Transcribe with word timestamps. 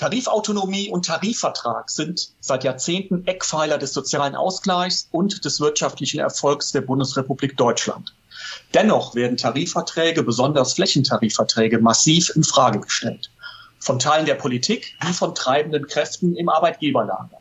Tarifautonomie 0.00 0.88
und 0.88 1.04
Tarifvertrag 1.04 1.90
sind 1.90 2.30
seit 2.40 2.64
Jahrzehnten 2.64 3.26
Eckpfeiler 3.26 3.76
des 3.76 3.92
sozialen 3.92 4.34
Ausgleichs 4.34 5.08
und 5.10 5.44
des 5.44 5.60
wirtschaftlichen 5.60 6.20
Erfolgs 6.20 6.72
der 6.72 6.80
Bundesrepublik 6.80 7.58
Deutschland. 7.58 8.14
Dennoch 8.72 9.14
werden 9.14 9.36
Tarifverträge, 9.36 10.22
besonders 10.22 10.72
Flächentarifverträge, 10.72 11.80
massiv 11.80 12.34
in 12.34 12.44
Frage 12.44 12.80
gestellt. 12.80 13.30
Von 13.78 13.98
Teilen 13.98 14.24
der 14.24 14.36
Politik 14.36 14.96
wie 15.06 15.12
von 15.12 15.34
treibenden 15.34 15.86
Kräften 15.86 16.34
im 16.34 16.48
Arbeitgeberlager. 16.48 17.36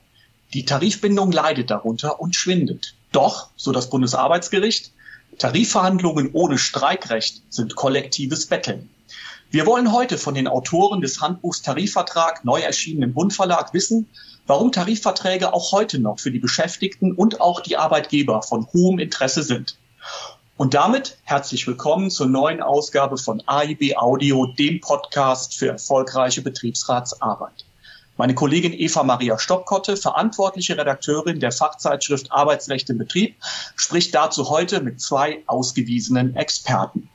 Die 0.53 0.66
Tarifbindung 0.66 1.31
leidet 1.31 1.70
darunter 1.70 2.20
und 2.20 2.35
schwindet. 2.35 2.94
Doch, 3.13 3.52
so 3.55 3.71
das 3.71 3.89
Bundesarbeitsgericht, 3.89 4.91
Tarifverhandlungen 5.38 6.31
ohne 6.34 6.57
Streikrecht 6.57 7.41
sind 7.49 7.77
kollektives 7.77 8.48
Betteln. 8.48 8.89
Wir 9.52 9.66
wollen 9.66 9.91
heute 9.91 10.20
von 10.20 10.36
den 10.36 10.47
Autoren 10.47 11.02
des 11.02 11.21
Handbuchs 11.21 11.63
Tarifvertrag 11.63 12.45
neu 12.45 12.59
erschienen 12.59 13.02
im 13.02 13.13
Bundverlag 13.16 13.73
wissen, 13.73 14.08
warum 14.45 14.72
Tarifverträge 14.72 15.55
auch 15.55 15.72
heute 15.72 15.98
noch 15.98 16.20
für 16.20 16.30
die 16.30 16.38
Beschäftigten 16.38 17.13
und 17.13 17.41
auch 17.41 17.59
die 17.59 17.75
Arbeitgeber 17.75 18.44
von 18.44 18.67
hohem 18.73 18.99
Interesse 18.99 19.41
sind. 19.41 19.80
Und 20.55 20.75
damit 20.75 21.17
herzlich 21.23 21.66
willkommen 21.66 22.12
zur 22.12 22.27
neuen 22.27 22.62
Ausgabe 22.62 23.17
von 23.17 23.41
AIB 23.48 23.98
Audio, 23.98 24.45
dem 24.45 24.81
Podcast 24.81 25.55
für 25.55 25.70
erfolgreiche 25.70 26.44
Betriebsratsarbeit. 26.44 27.66
Meine 28.17 28.36
Kollegin 28.36 28.73
Eva 28.73 29.02
Maria 29.02 29.39
Stockkotte, 29.39 29.97
verantwortliche 29.97 30.77
Redakteurin 30.77 31.39
der 31.39 31.52
Fachzeitschrift 31.52 32.31
Arbeitsrecht 32.31 32.88
im 32.91 33.00
Betrieb, 33.00 33.36
spricht 33.75 34.13
dazu 34.13 34.52
heute 34.52 34.81
mit 34.81 35.02
zwei 35.02 35.41
ausgewiesenen 35.47 36.36
Experten. 36.36 37.09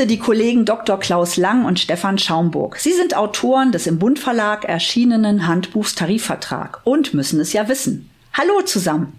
Begrüße 0.00 0.06
die 0.06 0.18
Kollegen 0.18 0.64
Dr. 0.64 0.98
Klaus 0.98 1.36
Lang 1.36 1.66
und 1.66 1.78
Stefan 1.78 2.16
Schaumburg. 2.16 2.76
Sie 2.78 2.92
sind 2.92 3.16
Autoren 3.16 3.70
des 3.70 3.86
im 3.86 3.98
Bund 3.98 4.18
Verlag 4.18 4.64
erschienenen 4.64 5.46
Handbuchs 5.46 5.94
Tarifvertrag 5.94 6.80
und 6.84 7.12
müssen 7.12 7.40
es 7.40 7.52
ja 7.52 7.68
wissen. 7.68 8.08
Hallo 8.32 8.62
zusammen. 8.64 9.12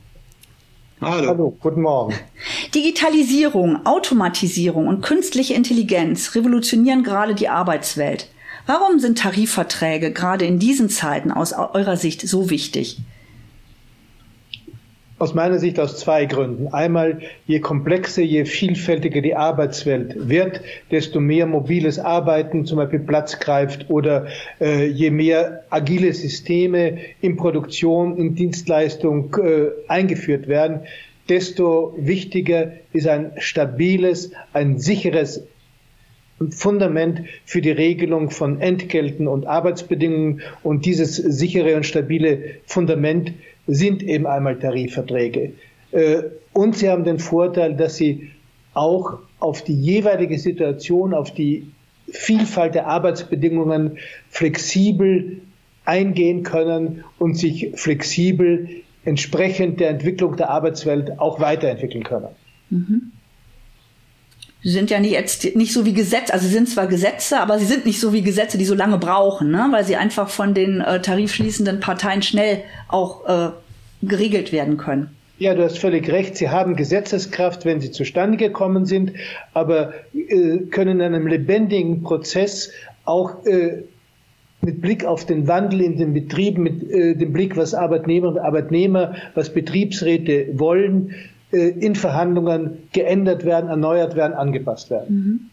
Hallo. 1.00 1.28
Hallo, 1.28 1.58
guten 1.60 1.82
Morgen. 1.82 2.16
Digitalisierung, 2.76 3.86
Automatisierung 3.86 4.88
und 4.88 5.02
künstliche 5.02 5.54
Intelligenz 5.54 6.34
revolutionieren 6.36 7.04
gerade 7.04 7.36
die 7.36 7.50
Arbeitswelt. 7.50 8.28
Warum 8.66 9.00
sind 9.00 9.20
Tarifverträge 9.20 10.12
gerade 10.12 10.45
in 10.45 10.58
diesen 10.58 10.90
Zeiten 10.90 11.32
aus 11.32 11.54
eurer 11.54 11.98
Sicht 11.98 12.22
so 12.22 12.50
wichtig? 12.50 12.98
Aus 15.22 15.36
meiner 15.36 15.59
Sicht 15.59 15.80
aus 15.80 15.97
zwei 15.97 16.25
Gründen. 16.25 16.73
Einmal, 16.73 17.19
je 17.45 17.59
komplexer, 17.59 18.23
je 18.23 18.44
vielfältiger 18.45 19.22
die 19.22 19.36
Arbeitswelt 19.36 20.27
wird, 20.27 20.61
desto 20.89 21.19
mehr 21.19 21.45
mobiles 21.45 22.00
Arbeiten 22.00 22.66
zum 22.66 22.77
Beispiel 22.77 23.02
Platz 23.02 23.39
greift 23.39 23.92
oder 23.92 24.25
äh, 24.59 24.88
je 24.88 25.11
mehr 25.11 25.64
agile 25.69 26.11
Systeme 26.11 26.97
in 27.22 27.38
Produktion, 27.38 28.17
in 28.17 28.33
Dienstleistung 28.33 29.36
äh, 29.36 29.67
eingeführt 29.88 30.47
werden, 30.47 30.88
desto 31.30 31.94
wichtiger 31.99 32.72
ist 32.92 33.05
ein 33.05 33.33
stabiles, 33.38 34.31
ein 34.53 34.80
sicheres 34.80 35.44
Fundament 36.49 37.25
für 37.45 37.61
die 37.61 37.69
Regelung 37.69 38.31
von 38.31 38.59
Entgelten 38.59 39.27
und 39.27 39.45
Arbeitsbedingungen. 39.45 40.42
Und 40.64 40.88
dieses 40.88 41.16
sichere 41.16 41.75
und 41.75 41.86
stabile 41.86 42.55
Fundament 42.66 43.33
sind 43.73 44.03
eben 44.03 44.27
einmal 44.27 44.59
Tarifverträge. 44.59 45.53
Äh, 45.91 46.23
und 46.53 46.75
sie 46.75 46.89
haben 46.89 47.03
den 47.03 47.19
Vorteil, 47.19 47.75
dass 47.75 47.95
sie 47.95 48.31
auch 48.73 49.19
auf 49.39 49.64
die 49.64 49.75
jeweilige 49.75 50.38
Situation, 50.38 51.14
auf 51.14 51.33
die 51.33 51.71
Vielfalt 52.10 52.76
der 52.76 52.87
Arbeitsbedingungen 52.87 53.98
flexibel 54.30 55.42
eingehen 55.86 56.43
können 56.43 57.04
und 57.17 57.37
sich 57.37 57.71
flexibel 57.76 58.67
entsprechend 59.05 59.80
der 59.80 59.89
Entwicklung 59.89 60.36
der 60.36 60.49
Arbeitswelt 60.49 61.20
auch 61.20 61.39
weiterentwickeln 61.39 62.04
können. 62.04 62.27
Mhm. 62.70 63.11
Sie 64.64 64.70
sind 64.70 64.92
ja 64.92 64.99
nicht, 64.99 65.14
jetzt 65.14 65.55
nicht 65.55 65.73
so 65.73 65.86
wie 65.86 65.94
Gesetze, 65.94 66.33
also 66.33 66.45
sie 66.45 66.54
sind 66.54 66.70
zwar 66.70 66.86
Gesetze, 66.86 67.39
aber 67.39 67.58
sie 67.58 67.66
sind 67.66 67.86
nicht 67.86 67.99
so 67.99 68.14
wie 68.14 68.22
Gesetze, 68.22 68.60
die 68.60 68.66
so 68.66 68.76
lange 68.76 68.99
brauchen, 68.99 69.49
ne? 69.49 69.67
weil 69.72 69.83
sie 69.83 69.95
einfach 69.95 70.30
von 70.30 70.54
den 70.54 70.82
äh, 70.82 71.02
tarifschließenden 71.02 71.80
Parteien 71.80 72.22
schnell 72.22 72.64
auch 72.88 73.27
äh, 73.27 73.49
geregelt 74.04 74.52
werden 74.52 74.77
können. 74.77 75.10
Ja, 75.39 75.55
du 75.55 75.64
hast 75.64 75.80
völlig 75.80 76.08
recht. 76.11 76.38
Sie 76.38 76.49
haben 76.49 76.76
Gesetzeskraft, 76.76 77.66
wenn 77.66 77.82
sie 77.82 77.89
zustande 77.89 78.38
gekommen 78.38 78.86
sind, 78.86 79.14
aber 79.55 79.94
äh, 80.14 80.60
können 80.70 80.99
in 80.99 81.02
einem 81.02 81.26
lebendigen 81.26 82.04
Prozess 82.04 82.72
auch 83.05 83.43
äh, 83.48 83.82
mit 84.61 84.82
Blick 84.82 85.05
auf 85.05 85.26
den 85.26 85.48
Wandel 85.48 85.82
in 85.82 85.98
den 85.98 86.14
Betrieben, 86.14 86.61
mit 86.61 86.88
äh, 86.92 87.16
dem 87.16 87.33
Blick, 87.33 87.58
was 87.58 87.73
Arbeitnehmer 87.73 88.28
und 88.28 88.38
Arbeitnehmer, 88.38 89.16
was 89.33 89.52
Betriebsräte 89.52 90.49
wollen, 90.54 91.16
in 91.52 91.95
Verhandlungen 91.95 92.89
geändert 92.94 93.45
werden, 93.45 93.70
erneuert 93.70 94.16
werden, 94.16 94.34
angepasst 94.34 94.89
werden. 94.89 95.50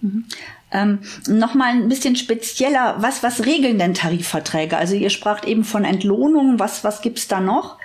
Mhm. 0.00 0.08
Mhm. 0.08 0.24
Ähm, 0.70 0.98
Nochmal 1.28 1.70
ein 1.70 1.88
bisschen 1.88 2.16
spezieller, 2.16 2.96
was, 3.00 3.22
was 3.22 3.46
regeln 3.46 3.78
denn 3.78 3.94
Tarifverträge? 3.94 4.76
Also 4.76 4.94
ihr 4.94 5.10
spracht 5.10 5.44
eben 5.44 5.64
von 5.64 5.84
Entlohnung, 5.84 6.58
was, 6.58 6.84
was 6.84 7.02
gibt's 7.02 7.28
da 7.28 7.40
noch? 7.40 7.78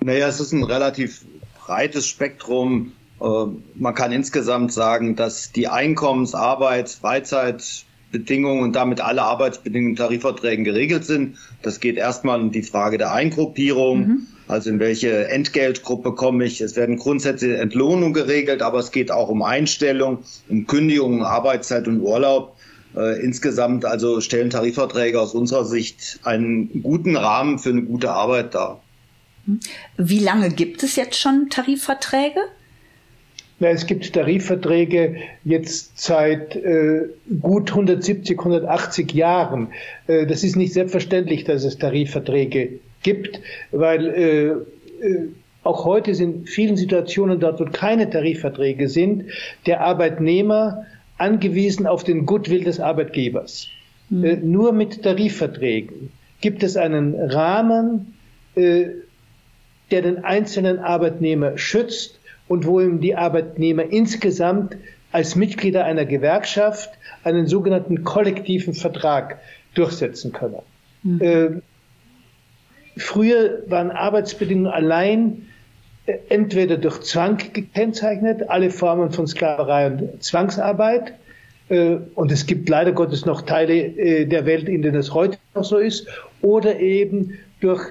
Naja, 0.00 0.28
es 0.28 0.40
ist 0.40 0.52
ein 0.52 0.64
relativ 0.64 1.24
breites 1.58 2.06
Spektrum. 2.06 2.92
Äh, 3.20 3.24
man 3.74 3.94
kann 3.94 4.12
insgesamt 4.12 4.72
sagen, 4.72 5.16
dass 5.16 5.52
die 5.52 5.68
Einkommens-, 5.68 6.34
Arbeits-, 6.34 6.94
Freizeit- 6.94 7.84
Bedingungen 8.10 8.62
und 8.62 8.74
damit 8.74 9.00
alle 9.00 9.22
Arbeitsbedingungen 9.22 9.90
in 9.90 9.96
Tarifverträgen 9.96 10.64
geregelt 10.64 11.04
sind. 11.04 11.36
Das 11.62 11.80
geht 11.80 11.96
erstmal 11.96 12.40
um 12.40 12.52
die 12.52 12.62
Frage 12.62 12.98
der 12.98 13.12
Eingruppierung, 13.12 13.98
mhm. 13.98 14.26
Also 14.48 14.70
in 14.70 14.80
welche 14.80 15.28
Entgeltgruppe 15.28 16.14
komme 16.14 16.44
ich. 16.44 16.60
Es 16.60 16.74
werden 16.74 16.96
grundsätzlich 16.96 17.58
Entlohnungen 17.58 18.14
geregelt, 18.14 18.62
aber 18.62 18.78
es 18.78 18.90
geht 18.90 19.10
auch 19.10 19.28
um 19.28 19.42
Einstellung, 19.42 20.18
um 20.48 20.66
Kündigung, 20.66 21.22
Arbeitszeit 21.22 21.86
und 21.86 22.00
Urlaub. 22.00 22.56
Äh, 22.96 23.22
insgesamt 23.22 23.84
also 23.84 24.20
stellen 24.20 24.50
Tarifverträge 24.50 25.20
aus 25.20 25.34
unserer 25.34 25.64
Sicht 25.64 26.20
einen 26.24 26.82
guten 26.82 27.16
Rahmen 27.16 27.58
für 27.58 27.70
eine 27.70 27.82
gute 27.82 28.10
Arbeit 28.10 28.54
dar. 28.54 28.82
Wie 29.96 30.18
lange 30.18 30.50
gibt 30.50 30.82
es 30.82 30.96
jetzt 30.96 31.18
schon 31.18 31.48
Tarifverträge? 31.50 32.40
Na, 33.60 33.68
es 33.68 33.86
gibt 33.86 34.12
Tarifverträge 34.12 35.16
jetzt 35.44 36.00
seit 36.00 36.54
äh, 36.54 37.08
gut 37.40 37.70
170, 37.70 38.38
180 38.38 39.12
Jahren. 39.12 39.68
Äh, 40.06 40.26
das 40.26 40.44
ist 40.44 40.56
nicht 40.56 40.72
selbstverständlich, 40.72 41.44
dass 41.44 41.64
es 41.64 41.76
Tarifverträge 41.76 42.80
gibt, 43.02 43.40
weil 43.70 44.06
äh, 44.06 45.06
äh, 45.06 45.28
auch 45.64 45.84
heute 45.84 46.14
sind 46.14 46.34
in 46.34 46.46
vielen 46.46 46.76
Situationen 46.76 47.40
dort, 47.40 47.60
wo 47.60 47.64
keine 47.64 48.08
Tarifverträge 48.08 48.88
sind, 48.88 49.24
der 49.66 49.82
Arbeitnehmer 49.82 50.86
angewiesen 51.18 51.86
auf 51.86 52.04
den 52.04 52.26
Goodwill 52.26 52.64
des 52.64 52.80
Arbeitgebers. 52.80 53.68
Mhm. 54.08 54.24
Äh, 54.24 54.36
nur 54.36 54.72
mit 54.72 55.02
Tarifverträgen 55.02 56.10
gibt 56.40 56.62
es 56.62 56.76
einen 56.76 57.14
Rahmen, 57.14 58.14
äh, 58.54 58.86
der 59.90 60.02
den 60.02 60.24
einzelnen 60.24 60.78
Arbeitnehmer 60.78 61.58
schützt 61.58 62.20
und 62.46 62.66
wo 62.66 62.80
ihm 62.80 63.00
die 63.00 63.16
Arbeitnehmer 63.16 63.84
insgesamt 63.84 64.76
als 65.12 65.34
Mitglieder 65.34 65.84
einer 65.84 66.04
Gewerkschaft 66.04 66.90
einen 67.24 67.46
sogenannten 67.46 68.04
kollektiven 68.04 68.74
Vertrag 68.74 69.38
durchsetzen 69.74 70.32
können. 70.32 70.62
Mhm. 71.02 71.62
Früher 72.98 73.62
waren 73.68 73.90
Arbeitsbedingungen 73.90 74.70
allein 74.70 75.46
äh, 76.06 76.18
entweder 76.28 76.76
durch 76.76 77.00
Zwang 77.02 77.38
gekennzeichnet, 77.52 78.48
alle 78.48 78.70
Formen 78.70 79.12
von 79.12 79.26
Sklaverei 79.26 79.86
und 79.86 80.22
Zwangsarbeit, 80.22 81.14
äh, 81.68 81.96
und 82.14 82.32
es 82.32 82.46
gibt 82.46 82.68
leider 82.68 82.92
Gottes 82.92 83.24
noch 83.24 83.42
Teile 83.42 83.74
äh, 83.74 84.26
der 84.26 84.46
Welt, 84.46 84.68
in 84.68 84.82
denen 84.82 84.96
es 84.96 85.14
heute 85.14 85.38
noch 85.54 85.64
so 85.64 85.78
ist, 85.78 86.08
oder 86.42 86.80
eben 86.80 87.38
durch 87.60 87.82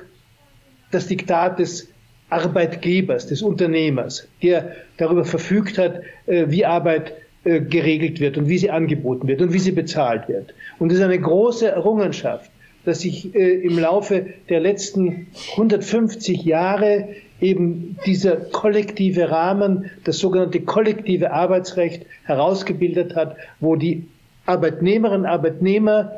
das 0.92 1.08
Diktat 1.08 1.60
des 1.60 1.90
Arbeitgebers, 2.30 3.28
des 3.28 3.42
Unternehmers, 3.42 4.28
der 4.42 4.76
darüber 4.98 5.24
verfügt 5.24 5.78
hat, 5.78 6.02
wie 6.26 6.66
Arbeit 6.66 7.14
geregelt 7.44 8.20
wird 8.20 8.38
und 8.38 8.50
wie 8.50 8.58
sie 8.58 8.70
angeboten 8.70 9.28
wird 9.28 9.42
und 9.42 9.54
wie 9.54 9.60
sie 9.60 9.72
bezahlt 9.72 10.28
wird. 10.28 10.54
Und 10.80 10.92
es 10.92 10.98
ist 10.98 11.04
eine 11.04 11.20
große 11.20 11.70
Errungenschaft, 11.70 12.52
dass 12.88 13.02
sich 13.02 13.36
äh, 13.36 13.60
im 13.66 13.78
Laufe 13.78 14.28
der 14.48 14.62
letzten 14.62 15.28
150 15.52 16.46
Jahre 16.46 17.10
eben 17.42 17.98
dieser 18.06 18.38
kollektive 18.38 19.30
Rahmen, 19.30 19.92
das 20.06 20.20
sogenannte 20.20 20.62
kollektive 20.62 21.32
Arbeitsrecht 21.34 22.06
herausgebildet 22.24 23.14
hat, 23.14 23.36
wo 23.60 23.76
die 23.76 24.08
Arbeitnehmerinnen 24.46 25.26
und 25.26 25.28
Arbeitnehmer, 25.28 26.14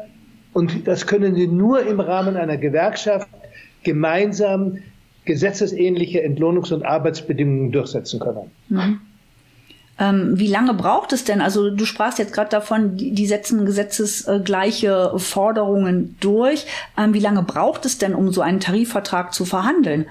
und 0.54 0.88
das 0.88 1.08
können 1.08 1.34
sie 1.34 1.48
nur 1.48 1.82
im 1.88 2.00
Rahmen 2.00 2.38
einer 2.38 2.58
Gewerkschaft, 2.58 3.28
gemeinsam 3.84 4.78
gesetzesähnliche 5.26 6.24
Entlohnungs- 6.24 6.72
und 6.72 6.86
Arbeitsbedingungen 6.86 7.72
durchsetzen 7.72 8.20
können. 8.20 8.52
Mhm. 8.70 9.00
Ähm, 10.00 10.40
wie 10.40 10.48
lange 10.48 10.74
braucht 10.74 11.12
es 11.12 11.26
denn? 11.26 11.42
Also 11.42 11.70
du 11.70 11.86
sprachst 11.86 12.20
jetzt 12.20 12.34
gerade 12.34 12.50
davon, 12.50 12.96
die, 12.96 13.12
die, 13.12 13.28
setzen 13.28 13.66
gesetzesgleiche 13.66 15.14
Forderungen 15.18 16.16
durch. 16.22 16.66
Ähm, 16.98 17.14
wie 17.14 17.20
lange 17.20 17.44
braucht 17.44 17.86
es 17.86 17.98
denn, 17.98 18.16
um 18.16 18.32
so 18.32 18.42
einen 18.42 18.62
Tarifvertrag 18.62 19.34
zu 19.34 19.44
verhandeln? 19.44 20.06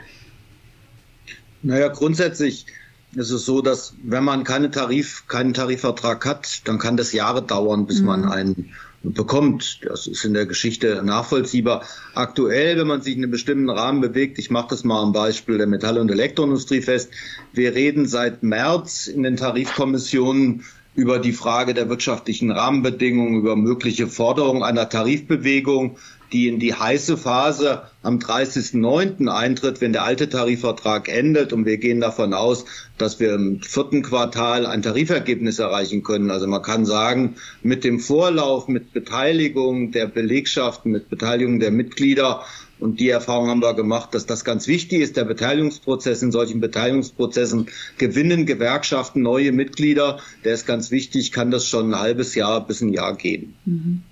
Naja, 1.63 1.89
grundsätzlich 1.89 2.67
ist 3.15 3.31
es 3.31 3.47
so, 3.47 3.63
dass 3.63 3.95
wenn 4.03 4.25
man 4.25 4.45
keine 4.45 4.71
Tarif, 4.71 5.27
keinen 5.27 5.55
Tarifvertrag 5.55 6.27
hat, 6.27 6.69
dann 6.69 6.79
kann 6.79 6.99
das 6.99 7.13
Jahre 7.13 7.43
dauern, 7.43 7.87
bis 7.87 8.01
mhm. 8.01 8.07
man 8.07 8.25
einen 8.31 8.75
bekommt. 9.03 9.81
Das 9.85 10.07
ist 10.07 10.25
in 10.25 10.35
der 10.35 10.47
Geschichte 10.47 11.03
nachvollziehbar. 11.05 11.85
Aktuell, 12.15 12.79
wenn 12.79 12.87
man 12.87 13.03
sich 13.03 13.17
in 13.17 13.23
einem 13.23 13.31
bestimmten 13.31 13.71
Rahmen 13.71 14.01
bewegt, 14.01 14.39
ich 14.39 14.51
mache 14.51 14.69
das 14.71 14.85
mal 14.85 15.03
am 15.03 15.13
Beispiel 15.13 15.59
der 15.59 15.67
Metall- 15.67 15.99
und 15.99 16.11
Elektroindustrie 16.11 16.83
fest, 16.83 17.11
wir 17.53 17.75
reden 17.75 18.07
seit 18.07 18.43
März 18.43 19.07
in 19.07 19.23
den 19.23 19.37
Tarifkommissionen 19.37 20.65
über 20.95 21.21
die 21.21 21.33
Frage 21.33 21.75
der 21.75 21.89
wirtschaftlichen 21.89 22.51
Rahmenbedingungen, 22.51 23.39
über 23.39 23.55
mögliche 23.55 24.09
Forderungen 24.09 24.65
einer 24.65 24.89
Tarifbewegung 24.89 25.97
die 26.33 26.49
in 26.49 26.59
die 26.59 26.75
heiße 26.75 27.17
Phase 27.17 27.83
am 28.03 28.19
30.09. 28.19 29.29
eintritt, 29.29 29.81
wenn 29.81 29.93
der 29.93 30.05
alte 30.05 30.29
Tarifvertrag 30.29 31.09
endet. 31.09 31.53
Und 31.53 31.65
wir 31.65 31.79
gehen 31.79 32.01
davon 32.01 32.35
aus, 32.35 32.65
dass 32.97 33.21
wir 33.21 33.35
im 33.35 33.61
vierten 33.61 34.03
Quartal 34.03 34.67
ein 34.67 34.83
Tarifergebnis 34.83 35.59
erreichen 35.59 36.03
können. 36.03 36.31
Also 36.31 36.47
man 36.47 36.63
kann 36.63 36.85
sagen, 36.85 37.37
mit 37.63 37.85
dem 37.85 38.01
Vorlauf, 38.01 38.69
mit 38.69 38.93
Beteiligung 38.93 39.93
der 39.93 40.07
Belegschaften, 40.07 40.93
mit 40.93 41.09
Beteiligung 41.09 41.61
der 41.61 41.71
Mitglieder 41.71 42.43
und 42.81 43.01
die 43.01 43.09
Erfahrung 43.09 43.49
haben 43.49 43.61
wir 43.61 43.75
gemacht, 43.75 44.15
dass 44.15 44.27
das 44.27 44.45
ganz 44.45 44.69
wichtig 44.69 45.01
ist, 45.01 45.17
der 45.17 45.25
Beteiligungsprozess. 45.25 46.23
In 46.23 46.31
solchen 46.31 46.61
Beteiligungsprozessen 46.61 47.67
gewinnen 47.99 48.47
Gewerkschaften 48.47 49.23
neue 49.23 49.53
Mitglieder. 49.53 50.21
Der 50.45 50.55
ist 50.55 50.67
ganz 50.67 50.91
wichtig, 50.91 51.33
kann 51.33 51.51
das 51.51 51.67
schon 51.67 51.91
ein 51.91 51.99
halbes 51.99 52.35
Jahr 52.35 52.65
bis 52.65 52.81
ein 52.81 52.91
Jahr 52.91 53.17
gehen. 53.17 53.55
Mhm. 53.65 54.03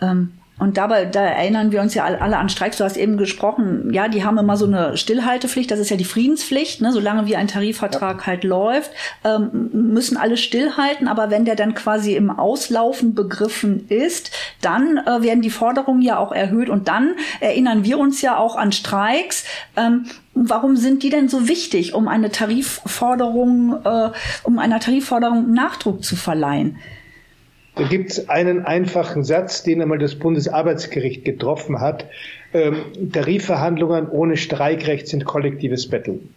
Ähm, 0.00 0.32
und 0.58 0.78
dabei, 0.78 1.04
da 1.04 1.20
erinnern 1.20 1.70
wir 1.70 1.82
uns 1.82 1.92
ja 1.92 2.04
alle 2.04 2.38
an 2.38 2.48
Streiks. 2.48 2.78
Du 2.78 2.84
hast 2.84 2.96
eben 2.96 3.18
gesprochen, 3.18 3.92
ja, 3.92 4.08
die 4.08 4.24
haben 4.24 4.38
immer 4.38 4.56
so 4.56 4.64
eine 4.64 4.96
Stillhaltepflicht. 4.96 5.70
Das 5.70 5.78
ist 5.78 5.90
ja 5.90 5.98
die 5.98 6.04
Friedenspflicht. 6.04 6.80
Ne? 6.80 6.92
Solange 6.92 7.26
wie 7.26 7.36
ein 7.36 7.46
Tarifvertrag 7.46 8.20
ja. 8.20 8.26
halt 8.26 8.44
läuft, 8.44 8.90
ähm, 9.22 9.68
müssen 9.72 10.16
alle 10.16 10.38
stillhalten. 10.38 11.08
Aber 11.08 11.30
wenn 11.30 11.44
der 11.44 11.56
dann 11.56 11.74
quasi 11.74 12.16
im 12.16 12.30
Auslaufen 12.30 13.14
begriffen 13.14 13.86
ist, 13.88 14.30
dann 14.62 14.96
äh, 14.96 15.20
werden 15.20 15.42
die 15.42 15.50
Forderungen 15.50 16.00
ja 16.00 16.16
auch 16.18 16.32
erhöht. 16.32 16.70
Und 16.70 16.88
dann 16.88 17.16
erinnern 17.40 17.84
wir 17.84 17.98
uns 17.98 18.22
ja 18.22 18.38
auch 18.38 18.56
an 18.56 18.72
Streiks. 18.72 19.44
Ähm, 19.76 20.06
warum 20.32 20.76
sind 20.76 21.02
die 21.02 21.10
denn 21.10 21.28
so 21.28 21.48
wichtig, 21.48 21.92
um 21.92 22.08
eine 22.08 22.30
Tarifforderung, 22.30 23.76
äh, 23.84 24.10
um 24.42 24.58
einer 24.58 24.80
Tarifforderung 24.80 25.52
Nachdruck 25.52 26.02
zu 26.02 26.16
verleihen? 26.16 26.78
Da 27.76 27.84
gibt 27.84 28.10
es 28.10 28.30
einen 28.30 28.64
einfachen 28.64 29.22
Satz, 29.22 29.62
den 29.62 29.82
einmal 29.82 29.98
das 29.98 30.14
Bundesarbeitsgericht 30.14 31.26
getroffen 31.26 31.78
hat. 31.78 32.06
Ähm, 32.54 32.76
Tarifverhandlungen 33.12 34.08
ohne 34.08 34.38
Streikrecht 34.38 35.08
sind 35.08 35.26
kollektives 35.26 35.88
Betteln. 35.88 36.34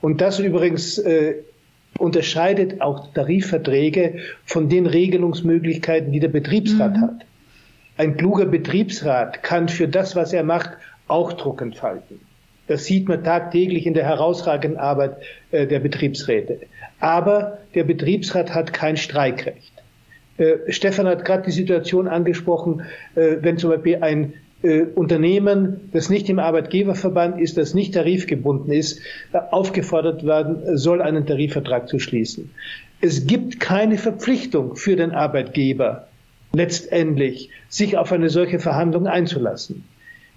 Und 0.00 0.20
das 0.20 0.40
übrigens 0.40 0.98
äh, 0.98 1.36
unterscheidet 1.96 2.80
auch 2.80 3.12
Tarifverträge 3.14 4.18
von 4.44 4.68
den 4.68 4.86
Regelungsmöglichkeiten, 4.86 6.10
die 6.10 6.18
der 6.18 6.28
Betriebsrat 6.28 6.96
mhm. 6.96 7.02
hat. 7.02 7.26
Ein 7.96 8.16
kluger 8.16 8.46
Betriebsrat 8.46 9.44
kann 9.44 9.68
für 9.68 9.86
das, 9.86 10.16
was 10.16 10.32
er 10.32 10.42
macht, 10.42 10.70
auch 11.06 11.34
Druck 11.34 11.62
entfalten. 11.62 12.20
Das 12.66 12.84
sieht 12.84 13.08
man 13.08 13.22
tagtäglich 13.22 13.86
in 13.86 13.94
der 13.94 14.04
herausragenden 14.04 14.80
Arbeit 14.80 15.18
äh, 15.52 15.68
der 15.68 15.78
Betriebsräte. 15.78 16.60
Aber 16.98 17.58
der 17.76 17.84
Betriebsrat 17.84 18.54
hat 18.54 18.72
kein 18.72 18.96
Streikrecht. 18.96 19.69
Äh, 20.40 20.72
Stefan 20.72 21.06
hat 21.06 21.24
gerade 21.24 21.44
die 21.44 21.52
Situation 21.52 22.08
angesprochen, 22.08 22.82
äh, 23.14 23.36
wenn 23.40 23.58
zum 23.58 23.70
Beispiel 23.70 23.98
ein 24.00 24.32
äh, 24.62 24.82
Unternehmen, 24.82 25.90
das 25.92 26.08
nicht 26.08 26.28
im 26.28 26.38
Arbeitgeberverband 26.38 27.40
ist, 27.40 27.56
das 27.56 27.74
nicht 27.74 27.94
tarifgebunden 27.94 28.72
ist, 28.72 29.00
aufgefordert 29.32 30.24
werden 30.24 30.76
soll, 30.76 31.02
einen 31.02 31.26
Tarifvertrag 31.26 31.88
zu 31.88 31.98
schließen. 31.98 32.50
Es 33.00 33.26
gibt 33.26 33.60
keine 33.60 33.98
Verpflichtung 33.98 34.76
für 34.76 34.96
den 34.96 35.12
Arbeitgeber, 35.12 36.08
letztendlich 36.52 37.50
sich 37.68 37.96
auf 37.96 38.12
eine 38.12 38.28
solche 38.28 38.58
Verhandlung 38.58 39.06
einzulassen. 39.06 39.84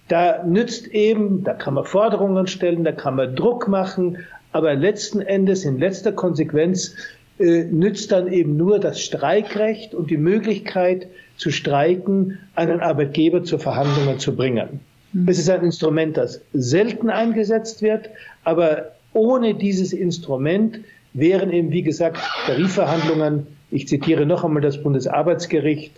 Da 0.07 0.43
nützt 0.43 0.87
eben, 0.87 1.43
da 1.43 1.53
kann 1.53 1.73
man 1.73 1.85
Forderungen 1.85 2.47
stellen, 2.47 2.83
da 2.83 2.91
kann 2.91 3.15
man 3.15 3.35
Druck 3.35 3.67
machen, 3.67 4.19
aber 4.51 4.75
letzten 4.75 5.21
Endes, 5.21 5.65
in 5.65 5.79
letzter 5.79 6.11
Konsequenz, 6.11 6.95
äh, 7.39 7.63
nützt 7.63 8.11
dann 8.11 8.31
eben 8.31 8.57
nur 8.57 8.79
das 8.79 9.01
Streikrecht 9.01 9.93
und 9.95 10.09
die 10.11 10.17
Möglichkeit 10.17 11.07
zu 11.37 11.51
streiken, 11.51 12.37
einen 12.55 12.79
Arbeitgeber 12.79 13.43
zu 13.43 13.57
Verhandlungen 13.57 14.19
zu 14.19 14.35
bringen. 14.35 14.79
Mhm. 15.13 15.27
Es 15.27 15.39
ist 15.39 15.49
ein 15.49 15.63
Instrument, 15.63 16.17
das 16.17 16.41
selten 16.53 17.09
eingesetzt 17.09 17.81
wird, 17.81 18.09
aber 18.43 18.91
ohne 19.13 19.55
dieses 19.55 19.93
Instrument 19.93 20.79
wären 21.13 21.51
eben, 21.51 21.71
wie 21.71 21.83
gesagt, 21.83 22.19
Tarifverhandlungen, 22.45 23.47
ich 23.71 23.87
zitiere 23.87 24.25
noch 24.25 24.43
einmal 24.43 24.61
das 24.61 24.81
Bundesarbeitsgericht, 24.81 25.93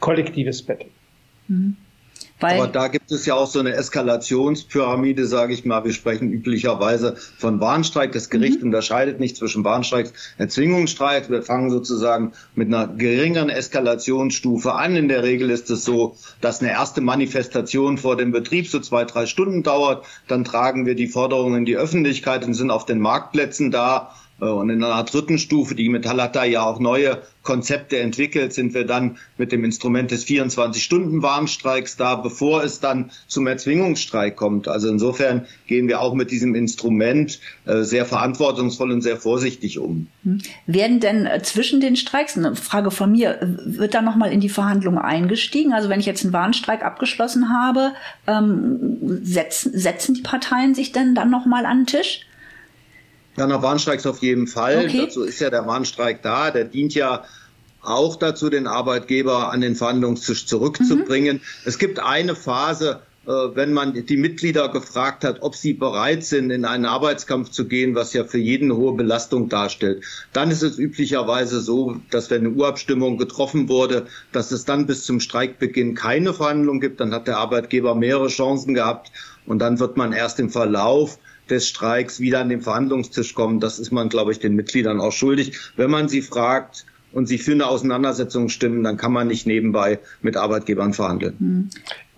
kollektives 0.00 0.62
Betteln. 0.62 0.90
Mhm. 1.48 1.76
Weil 2.38 2.60
Aber 2.60 2.68
da 2.68 2.88
gibt 2.88 3.10
es 3.10 3.24
ja 3.24 3.34
auch 3.34 3.46
so 3.46 3.60
eine 3.60 3.72
Eskalationspyramide, 3.72 5.26
sage 5.26 5.54
ich 5.54 5.64
mal. 5.64 5.84
Wir 5.84 5.94
sprechen 5.94 6.30
üblicherweise 6.30 7.16
von 7.38 7.60
Warnstreik. 7.60 8.12
Das 8.12 8.28
Gericht 8.28 8.60
mhm. 8.60 8.66
unterscheidet 8.66 9.20
nicht 9.20 9.38
zwischen 9.38 9.64
Warnstreiks 9.64 10.10
und 10.10 10.44
Erzwingungsstreik. 10.44 11.30
Wir 11.30 11.42
fangen 11.42 11.70
sozusagen 11.70 12.32
mit 12.54 12.68
einer 12.68 12.88
geringeren 12.88 13.48
Eskalationsstufe 13.48 14.74
an. 14.74 14.96
In 14.96 15.08
der 15.08 15.22
Regel 15.22 15.48
ist 15.48 15.70
es 15.70 15.84
so, 15.84 16.16
dass 16.42 16.60
eine 16.60 16.72
erste 16.72 17.00
Manifestation 17.00 17.96
vor 17.96 18.16
dem 18.16 18.32
Betrieb 18.32 18.68
so 18.68 18.80
zwei, 18.80 19.06
drei 19.06 19.24
Stunden 19.24 19.62
dauert. 19.62 20.04
Dann 20.28 20.44
tragen 20.44 20.84
wir 20.84 20.94
die 20.94 21.08
Forderungen 21.08 21.60
in 21.60 21.64
die 21.64 21.78
Öffentlichkeit 21.78 22.44
und 22.44 22.52
sind 22.52 22.70
auf 22.70 22.84
den 22.84 23.00
Marktplätzen 23.00 23.70
da 23.70 24.12
und 24.38 24.68
in 24.68 24.84
einer 24.84 25.02
dritten 25.04 25.38
Stufe, 25.38 25.74
die 25.74 25.88
Metall 25.88 26.20
hat 26.20 26.36
da 26.36 26.44
ja 26.44 26.62
auch 26.62 26.78
neue 26.78 27.22
Konzepte 27.42 27.98
entwickelt, 27.98 28.52
sind 28.52 28.74
wir 28.74 28.84
dann 28.84 29.16
mit 29.38 29.50
dem 29.50 29.64
Instrument 29.64 30.10
des 30.10 30.26
24-Stunden-Warnstreiks 30.26 31.96
da, 31.96 32.16
bevor 32.16 32.62
es 32.62 32.80
dann 32.80 33.10
zum 33.28 33.46
Erzwingungsstreik 33.46 34.36
kommt. 34.36 34.68
Also 34.68 34.90
insofern 34.90 35.46
gehen 35.66 35.88
wir 35.88 36.00
auch 36.00 36.12
mit 36.12 36.30
diesem 36.30 36.54
Instrument 36.54 37.40
äh, 37.64 37.82
sehr 37.82 38.04
verantwortungsvoll 38.04 38.92
und 38.92 39.00
sehr 39.00 39.16
vorsichtig 39.16 39.78
um. 39.78 40.08
Hm. 40.24 40.42
Werden 40.66 41.00
denn 41.00 41.24
äh, 41.24 41.40
zwischen 41.42 41.80
den 41.80 41.96
Streiks, 41.96 42.36
eine 42.36 42.56
Frage 42.56 42.90
von 42.90 43.12
mir, 43.12 43.38
wird 43.64 43.94
da 43.94 44.02
nochmal 44.02 44.32
in 44.32 44.40
die 44.40 44.50
Verhandlungen 44.50 44.98
eingestiegen? 44.98 45.72
Also 45.72 45.88
wenn 45.88 46.00
ich 46.00 46.06
jetzt 46.06 46.24
einen 46.24 46.34
Warnstreik 46.34 46.84
abgeschlossen 46.84 47.48
habe, 47.48 47.92
ähm, 48.26 49.22
setzen, 49.22 49.70
setzen 49.78 50.14
die 50.14 50.22
Parteien 50.22 50.74
sich 50.74 50.92
denn 50.92 51.14
dann 51.14 51.30
nochmal 51.30 51.64
an 51.64 51.80
den 51.80 51.86
Tisch? 51.86 52.26
Ja, 53.36 53.46
nach 53.46 53.62
Warnstreiks 53.62 54.06
auf 54.06 54.22
jeden 54.22 54.46
Fall. 54.46 54.84
Okay. 54.86 55.02
Dazu 55.06 55.22
ist 55.22 55.40
ja 55.40 55.50
der 55.50 55.66
Warnstreik 55.66 56.22
da. 56.22 56.50
Der 56.50 56.64
dient 56.64 56.94
ja 56.94 57.24
auch 57.82 58.16
dazu, 58.16 58.50
den 58.50 58.66
Arbeitgeber 58.66 59.52
an 59.52 59.60
den 59.60 59.76
Verhandlungstisch 59.76 60.46
zurückzubringen. 60.46 61.36
Mhm. 61.36 61.42
Es 61.64 61.78
gibt 61.78 61.98
eine 61.98 62.34
Phase, 62.34 63.00
äh, 63.26 63.30
wenn 63.30 63.72
man 63.72 63.92
die 64.06 64.16
Mitglieder 64.16 64.68
gefragt 64.68 65.24
hat, 65.24 65.42
ob 65.42 65.54
sie 65.54 65.72
bereit 65.72 66.24
sind, 66.24 66.50
in 66.50 66.64
einen 66.64 66.86
Arbeitskampf 66.86 67.50
zu 67.50 67.66
gehen, 67.66 67.94
was 67.94 68.12
ja 68.12 68.24
für 68.24 68.38
jeden 68.38 68.70
eine 68.70 68.76
hohe 68.76 68.94
Belastung 68.94 69.48
darstellt. 69.48 70.04
Dann 70.32 70.50
ist 70.50 70.62
es 70.62 70.78
üblicherweise 70.78 71.60
so, 71.60 71.96
dass 72.10 72.30
wenn 72.30 72.46
eine 72.46 72.50
Urabstimmung 72.50 73.18
getroffen 73.18 73.68
wurde, 73.68 74.06
dass 74.32 74.50
es 74.52 74.64
dann 74.64 74.86
bis 74.86 75.04
zum 75.04 75.20
Streikbeginn 75.20 75.94
keine 75.94 76.34
Verhandlung 76.34 76.80
gibt. 76.80 77.00
Dann 77.00 77.12
hat 77.12 77.26
der 77.26 77.38
Arbeitgeber 77.38 77.94
mehrere 77.94 78.28
Chancen 78.28 78.74
gehabt 78.74 79.10
und 79.44 79.58
dann 79.58 79.78
wird 79.78 79.96
man 79.96 80.12
erst 80.12 80.40
im 80.40 80.50
Verlauf 80.50 81.18
des 81.50 81.68
Streiks 81.68 82.20
wieder 82.20 82.40
an 82.40 82.48
den 82.48 82.60
Verhandlungstisch 82.60 83.34
kommen. 83.34 83.60
Das 83.60 83.78
ist 83.78 83.92
man, 83.92 84.08
glaube 84.08 84.32
ich, 84.32 84.38
den 84.38 84.54
Mitgliedern 84.54 85.00
auch 85.00 85.12
schuldig. 85.12 85.58
Wenn 85.76 85.90
man 85.90 86.08
sie 86.08 86.22
fragt 86.22 86.86
und 87.12 87.26
sie 87.26 87.38
für 87.38 87.52
eine 87.52 87.66
Auseinandersetzung 87.66 88.48
stimmen, 88.48 88.82
dann 88.84 88.96
kann 88.96 89.12
man 89.12 89.28
nicht 89.28 89.46
nebenbei 89.46 89.98
mit 90.22 90.36
Arbeitgebern 90.36 90.92
verhandeln. 90.92 91.36
Hm. 91.38 91.68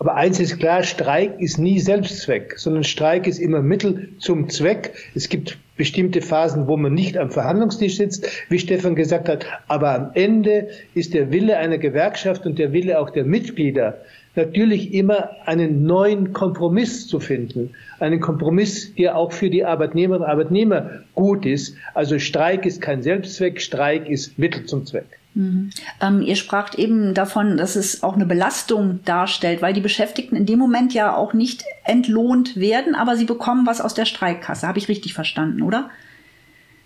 Aber 0.00 0.14
eins 0.14 0.38
ist 0.38 0.58
klar, 0.58 0.84
Streik 0.84 1.40
ist 1.40 1.58
nie 1.58 1.80
Selbstzweck, 1.80 2.54
sondern 2.56 2.84
Streik 2.84 3.26
ist 3.26 3.38
immer 3.38 3.62
Mittel 3.62 4.10
zum 4.18 4.48
Zweck. 4.48 4.94
Es 5.14 5.28
gibt 5.28 5.58
bestimmte 5.76 6.20
Phasen, 6.20 6.68
wo 6.68 6.76
man 6.76 6.94
nicht 6.94 7.16
am 7.16 7.30
Verhandlungstisch 7.30 7.96
sitzt, 7.96 8.28
wie 8.48 8.58
Stefan 8.58 8.94
gesagt 8.94 9.28
hat. 9.28 9.46
Aber 9.66 9.94
am 9.94 10.10
Ende 10.14 10.68
ist 10.94 11.14
der 11.14 11.32
Wille 11.32 11.56
einer 11.56 11.78
Gewerkschaft 11.78 12.46
und 12.46 12.58
der 12.58 12.72
Wille 12.72 12.98
auch 13.00 13.10
der 13.10 13.24
Mitglieder, 13.24 14.00
natürlich 14.38 14.94
immer 14.94 15.30
einen 15.44 15.84
neuen 15.84 16.32
Kompromiss 16.32 17.06
zu 17.06 17.20
finden. 17.20 17.74
Einen 18.00 18.20
Kompromiss, 18.20 18.94
der 18.94 19.16
auch 19.16 19.32
für 19.32 19.50
die 19.50 19.64
Arbeitnehmerinnen 19.64 20.24
und 20.24 20.30
Arbeitnehmer 20.30 21.02
gut 21.14 21.44
ist. 21.44 21.76
Also 21.92 22.18
Streik 22.18 22.64
ist 22.64 22.80
kein 22.80 23.02
Selbstzweck, 23.02 23.60
Streik 23.60 24.08
ist 24.08 24.38
Mittel 24.38 24.64
zum 24.64 24.86
Zweck. 24.86 25.18
Mhm. 25.34 25.70
Ähm, 26.00 26.22
ihr 26.22 26.36
spracht 26.36 26.76
eben 26.76 27.12
davon, 27.12 27.56
dass 27.58 27.76
es 27.76 28.02
auch 28.02 28.14
eine 28.14 28.26
Belastung 28.26 29.00
darstellt, 29.04 29.60
weil 29.60 29.74
die 29.74 29.80
Beschäftigten 29.80 30.36
in 30.36 30.46
dem 30.46 30.58
Moment 30.58 30.94
ja 30.94 31.14
auch 31.14 31.34
nicht 31.34 31.64
entlohnt 31.84 32.56
werden, 32.56 32.94
aber 32.94 33.16
sie 33.16 33.26
bekommen 33.26 33.66
was 33.66 33.80
aus 33.80 33.94
der 33.94 34.06
Streikkasse. 34.06 34.66
Habe 34.66 34.78
ich 34.78 34.88
richtig 34.88 35.14
verstanden, 35.14 35.62
oder? 35.62 35.90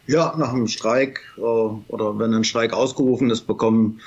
Ja, 0.07 0.35
nach 0.37 0.53
einem 0.53 0.67
Streik 0.67 1.21
äh, 1.39 1.41
oder 1.41 2.19
wenn 2.19 2.35
ein 2.35 2.45
Streik 2.45 2.73
ausgerufen 2.73 3.31
ist, 3.31 3.47
bekommen 3.47 4.01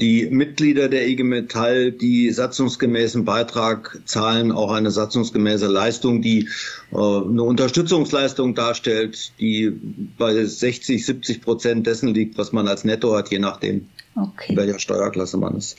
die 0.00 0.28
Mitglieder 0.30 0.88
der 0.88 1.06
IG 1.08 1.22
Metall, 1.22 1.92
die 1.92 2.30
satzungsgemäßen 2.30 3.24
Beitrag 3.24 4.00
zahlen, 4.06 4.52
auch 4.52 4.72
eine 4.72 4.90
satzungsgemäße 4.90 5.66
Leistung, 5.66 6.22
die 6.22 6.48
äh, 6.92 6.96
eine 6.96 7.42
Unterstützungsleistung 7.42 8.54
darstellt, 8.54 9.32
die 9.38 9.72
bei 10.18 10.44
60, 10.44 11.04
70 11.04 11.42
Prozent 11.42 11.86
dessen 11.86 12.14
liegt, 12.14 12.38
was 12.38 12.52
man 12.52 12.66
als 12.68 12.84
Netto 12.84 13.14
hat, 13.16 13.30
je 13.30 13.38
nachdem, 13.38 13.88
okay. 14.16 14.56
welcher 14.56 14.78
Steuerklasse 14.78 15.36
man 15.36 15.56
ist. 15.56 15.78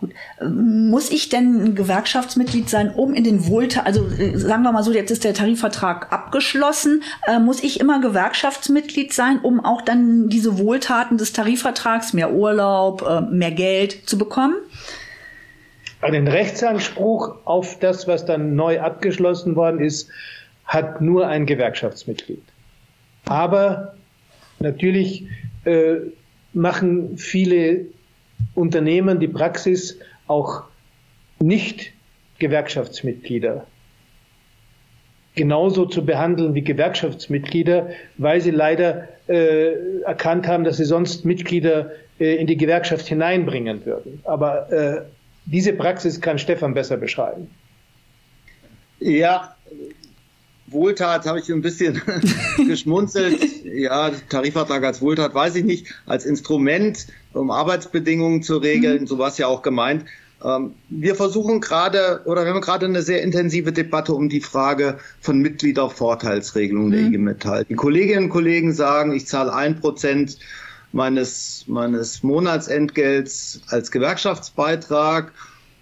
Gut. 0.00 0.14
Muss 0.42 1.10
ich 1.10 1.28
denn 1.28 1.62
ein 1.62 1.74
Gewerkschaftsmitglied 1.74 2.70
sein, 2.70 2.90
um 2.90 3.12
in 3.12 3.22
den 3.22 3.46
Wohltat, 3.46 3.84
also 3.84 4.06
äh, 4.06 4.34
sagen 4.38 4.62
wir 4.62 4.72
mal 4.72 4.82
so, 4.82 4.92
jetzt 4.92 5.10
ist 5.10 5.24
der 5.24 5.34
Tarifvertrag 5.34 6.10
abgeschlossen, 6.10 7.02
äh, 7.26 7.38
muss 7.38 7.62
ich 7.62 7.80
immer 7.80 8.00
Gewerkschaftsmitglied 8.00 9.12
sein, 9.12 9.40
um 9.40 9.62
auch 9.62 9.82
dann 9.82 10.30
diese 10.30 10.56
Wohltaten 10.56 11.18
des 11.18 11.34
Tarifvertrags, 11.34 12.14
mehr 12.14 12.32
Urlaub, 12.32 13.02
äh, 13.06 13.20
mehr 13.20 13.50
Geld 13.50 14.08
zu 14.08 14.16
bekommen? 14.16 14.54
Einen 16.00 16.28
Rechtsanspruch 16.28 17.36
auf 17.44 17.78
das, 17.78 18.08
was 18.08 18.24
dann 18.24 18.56
neu 18.56 18.80
abgeschlossen 18.80 19.54
worden 19.54 19.80
ist, 19.80 20.08
hat 20.64 21.02
nur 21.02 21.26
ein 21.26 21.44
Gewerkschaftsmitglied. 21.44 22.42
Aber 23.26 23.96
natürlich 24.60 25.26
äh, 25.66 25.96
machen 26.54 27.18
viele 27.18 27.84
Unternehmen 28.54 29.20
die 29.20 29.28
Praxis 29.28 29.98
auch 30.26 30.64
nicht 31.38 31.92
Gewerkschaftsmitglieder 32.38 33.66
genauso 35.34 35.86
zu 35.86 36.04
behandeln 36.04 36.54
wie 36.54 36.62
Gewerkschaftsmitglieder, 36.62 37.90
weil 38.18 38.40
sie 38.40 38.50
leider 38.50 39.08
äh, 39.28 40.02
erkannt 40.04 40.46
haben, 40.46 40.64
dass 40.64 40.76
sie 40.76 40.84
sonst 40.84 41.24
Mitglieder 41.24 41.92
äh, 42.18 42.36
in 42.36 42.46
die 42.46 42.56
Gewerkschaft 42.56 43.06
hineinbringen 43.06 43.84
würden. 43.86 44.20
Aber 44.24 44.70
äh, 44.72 45.02
diese 45.46 45.72
Praxis 45.72 46.20
kann 46.20 46.38
Stefan 46.38 46.74
besser 46.74 46.96
beschreiben. 46.96 47.48
Ja, 48.98 49.56
Wohltat 50.66 51.26
habe 51.26 51.40
ich 51.40 51.48
ein 51.48 51.62
bisschen 51.62 52.00
geschmunzelt. 52.68 53.64
Ja, 53.64 54.10
Tarifvertrag 54.28 54.84
als 54.84 55.00
Wohltat 55.00 55.34
weiß 55.34 55.56
ich 55.56 55.64
nicht. 55.64 55.86
Als 56.06 56.26
Instrument, 56.26 57.06
um 57.32 57.50
Arbeitsbedingungen 57.50 58.42
zu 58.42 58.58
regeln, 58.58 59.02
mhm. 59.02 59.06
so 59.06 59.18
war 59.18 59.28
es 59.28 59.38
ja 59.38 59.46
auch 59.46 59.62
gemeint. 59.62 60.04
Ähm, 60.44 60.74
wir 60.88 61.14
versuchen 61.14 61.60
gerade, 61.60 62.22
oder 62.24 62.44
wir 62.44 62.52
haben 62.52 62.60
gerade 62.60 62.86
eine 62.86 63.02
sehr 63.02 63.22
intensive 63.22 63.72
Debatte 63.72 64.14
um 64.14 64.28
die 64.28 64.40
Frage 64.40 64.98
von 65.20 65.38
Mitgliedervorteilsregelungen 65.38 66.88
mhm. 66.88 66.92
der 66.92 67.00
IG 67.02 67.18
Metall. 67.18 67.64
Die 67.64 67.74
Kolleginnen 67.74 68.24
und 68.24 68.30
Kollegen 68.30 68.72
sagen, 68.72 69.12
ich 69.12 69.26
zahle 69.26 69.52
ein 69.52 69.80
Prozent 69.80 70.38
meines, 70.92 71.64
meines 71.66 72.22
Monatsentgelts 72.22 73.60
als 73.68 73.90
Gewerkschaftsbeitrag 73.90 75.32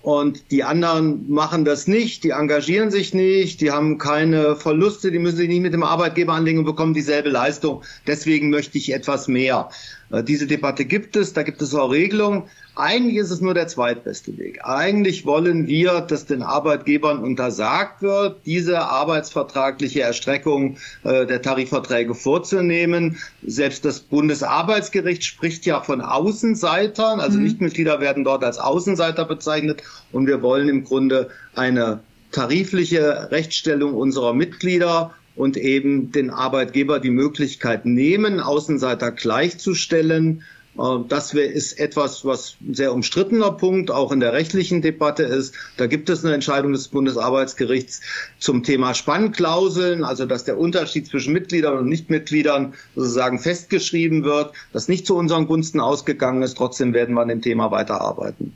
und 0.02 0.50
die 0.50 0.64
anderen 0.64 1.31
machen 1.31 1.64
das 1.64 1.87
nicht, 1.87 2.25
die 2.25 2.31
engagieren 2.31 2.90
sich 2.90 3.14
nicht, 3.14 3.61
die 3.61 3.71
haben 3.71 3.99
keine 3.99 4.57
Verluste, 4.57 5.11
die 5.11 5.19
müssen 5.19 5.37
sich 5.37 5.49
nicht 5.49 5.61
mit 5.61 5.73
dem 5.73 5.83
Arbeitgeber 5.83 6.35
anlegen 6.35 6.61
und 6.61 6.64
bekommen 6.64 6.95
dieselbe 6.95 7.31
Leistung. 7.31 7.83
Deswegen 8.07 8.50
möchte 8.50 8.78
ich 8.78 8.93
etwas 8.93 9.28
mehr. 9.28 9.71
Äh, 10.10 10.22
diese 10.22 10.46
Debatte 10.46 10.84
gibt 10.84 11.16
es, 11.16 11.32
da 11.32 11.42
gibt 11.42 11.62
es 11.62 11.74
auch 11.74 11.90
Regelungen. 11.90 12.44
Eigentlich 12.74 13.16
ist 13.16 13.30
es 13.30 13.40
nur 13.40 13.54
der 13.54 13.66
zweitbeste 13.66 14.38
Weg. 14.38 14.60
Eigentlich 14.64 15.26
wollen 15.26 15.66
wir, 15.66 16.00
dass 16.00 16.26
den 16.26 16.42
Arbeitgebern 16.42 17.18
untersagt 17.18 18.02
wird, 18.02 18.40
diese 18.46 18.80
arbeitsvertragliche 18.80 20.00
Erstreckung 20.00 20.76
äh, 21.02 21.26
der 21.26 21.42
Tarifverträge 21.42 22.14
vorzunehmen. 22.14 23.18
Selbst 23.44 23.84
das 23.84 24.00
Bundesarbeitsgericht 24.00 25.24
spricht 25.24 25.66
ja 25.66 25.80
von 25.80 26.00
Außenseitern, 26.00 27.20
also 27.20 27.38
mhm. 27.38 27.44
Nichtmitglieder 27.44 28.00
werden 28.00 28.24
dort 28.24 28.44
als 28.44 28.58
Außenseiter 28.58 29.24
bezeichnet. 29.24 29.82
Und 30.12 30.26
wir 30.26 30.42
wollen 30.42 30.68
im 30.68 30.84
Grunde 30.84 31.30
eine 31.54 32.00
tarifliche 32.30 33.30
Rechtsstellung 33.30 33.94
unserer 33.94 34.34
Mitglieder 34.34 35.14
und 35.38 35.57
eben 35.57 36.11
den 36.11 36.30
Arbeitgeber 36.30 36.99
die 36.99 37.11
Möglichkeit 37.11 37.87
nehmen, 37.87 38.40
Außenseiter 38.40 39.12
gleichzustellen 39.12 40.42
äh, 40.78 40.83
das 41.09 41.35
ist 41.35 41.78
etwas, 41.78 42.25
was 42.25 42.57
ein 42.61 42.75
sehr 42.75 42.92
umstrittener 42.92 43.52
Punkt 43.52 43.90
auch 43.90 44.12
in 44.12 44.21
der 44.21 44.33
rechtlichen 44.33 44.83
Debatte 44.83 45.23
ist. 45.23 45.54
Da 45.76 45.87
gibt 45.87 46.09
es 46.11 46.25
eine 46.25 46.35
Entscheidung 46.35 46.73
des 46.73 46.88
Bundesarbeitsgerichts 46.88 48.00
zum 48.38 48.62
Thema 48.62 48.95
Spannklauseln, 48.95 50.04
also 50.04 50.26
dass 50.26 50.45
der 50.45 50.59
Unterschied 50.59 51.07
zwischen 51.07 51.33
Mitgliedern 51.33 51.78
und 51.78 51.88
Nichtmitgliedern 51.88 52.75
sozusagen 52.95 53.38
festgeschrieben 53.38 54.25
wird, 54.25 54.52
das 54.73 54.88
nicht 54.88 55.07
zu 55.07 55.16
unseren 55.16 55.47
Gunsten 55.47 55.80
ausgegangen 55.80 56.42
ist. 56.42 56.57
Trotzdem 56.57 56.95
werden 56.95 57.14
wir 57.14 57.23
an 57.23 57.28
dem 57.28 57.42
Thema 57.42 57.71
weiterarbeiten. 57.71 58.54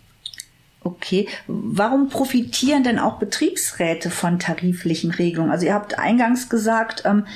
Okay, 0.85 1.29
warum 1.47 2.09
profitieren 2.09 2.83
denn 2.83 2.99
auch 2.99 3.19
Betriebsräte 3.19 4.11
von 4.11 4.39
tariflichen 4.39 5.13
Regelungen? 5.13 5.53
Also 5.53 5.67
ihr 5.67 5.75
habt 5.75 5.99
eingangs 5.99 6.49
gesagt, 6.49 7.03
ähm, 7.05 7.27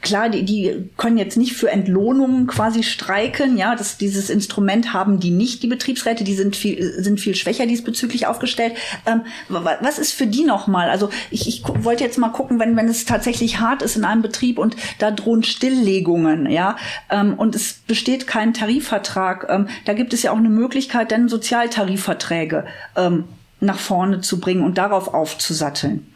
klar, 0.00 0.28
die, 0.28 0.44
die 0.44 0.90
können 0.96 1.18
jetzt 1.18 1.36
nicht 1.36 1.54
für 1.54 1.70
Entlohnungen 1.70 2.46
quasi 2.46 2.82
streiken. 2.82 3.56
Ja, 3.56 3.76
das, 3.76 3.96
dieses 3.96 4.30
Instrument 4.30 4.92
haben 4.92 5.20
die 5.20 5.30
nicht, 5.30 5.62
die 5.62 5.66
Betriebsräte. 5.66 6.24
Die 6.24 6.34
sind 6.34 6.56
viel, 6.56 7.02
sind 7.02 7.20
viel 7.20 7.34
schwächer 7.34 7.66
diesbezüglich 7.66 8.26
aufgestellt. 8.26 8.74
Ähm, 9.06 9.22
was 9.48 9.98
ist 9.98 10.12
für 10.12 10.26
die 10.26 10.44
nochmal? 10.44 10.90
Also 10.90 11.10
ich, 11.30 11.46
ich 11.48 11.62
wollte 11.66 12.04
jetzt 12.04 12.18
mal 12.18 12.30
gucken, 12.30 12.58
wenn, 12.58 12.76
wenn 12.76 12.88
es 12.88 13.04
tatsächlich 13.04 13.60
hart 13.60 13.82
ist 13.82 13.96
in 13.96 14.04
einem 14.04 14.22
Betrieb 14.22 14.58
und 14.58 14.76
da 14.98 15.10
drohen 15.10 15.42
Stilllegungen, 15.42 16.50
ja, 16.50 16.76
ähm, 17.10 17.34
und 17.34 17.54
es 17.54 17.74
besteht 17.86 18.26
kein 18.26 18.54
Tarifvertrag. 18.54 19.46
Ähm, 19.48 19.68
da 19.84 19.92
gibt 19.92 20.12
es 20.12 20.22
ja 20.22 20.32
auch 20.32 20.38
eine 20.38 20.48
Möglichkeit, 20.48 21.12
dann 21.12 21.28
Sozialtarifverträge 21.28 22.64
ähm, 22.96 23.24
nach 23.60 23.78
vorne 23.78 24.20
zu 24.20 24.40
bringen 24.40 24.62
und 24.62 24.78
darauf 24.78 25.12
aufzusatteln. 25.12 26.06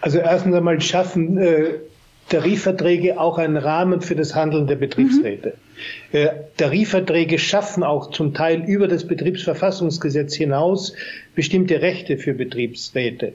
Also 0.00 0.18
erstens 0.18 0.54
einmal 0.54 0.80
schaffen 0.80 1.36
äh, 1.38 1.74
Tarifverträge 2.30 3.20
auch 3.20 3.38
einen 3.38 3.56
Rahmen 3.56 4.00
für 4.00 4.14
das 4.14 4.34
Handeln 4.36 4.68
der 4.68 4.76
Betriebsräte. 4.76 5.54
Mhm. 6.12 6.18
Äh, 6.18 6.28
Tarifverträge 6.56 7.38
schaffen 7.38 7.82
auch 7.82 8.10
zum 8.10 8.32
Teil 8.34 8.64
über 8.64 8.86
das 8.88 9.06
Betriebsverfassungsgesetz 9.06 10.34
hinaus 10.36 10.94
bestimmte 11.34 11.82
Rechte 11.82 12.16
für 12.16 12.32
Betriebsräte. 12.32 13.32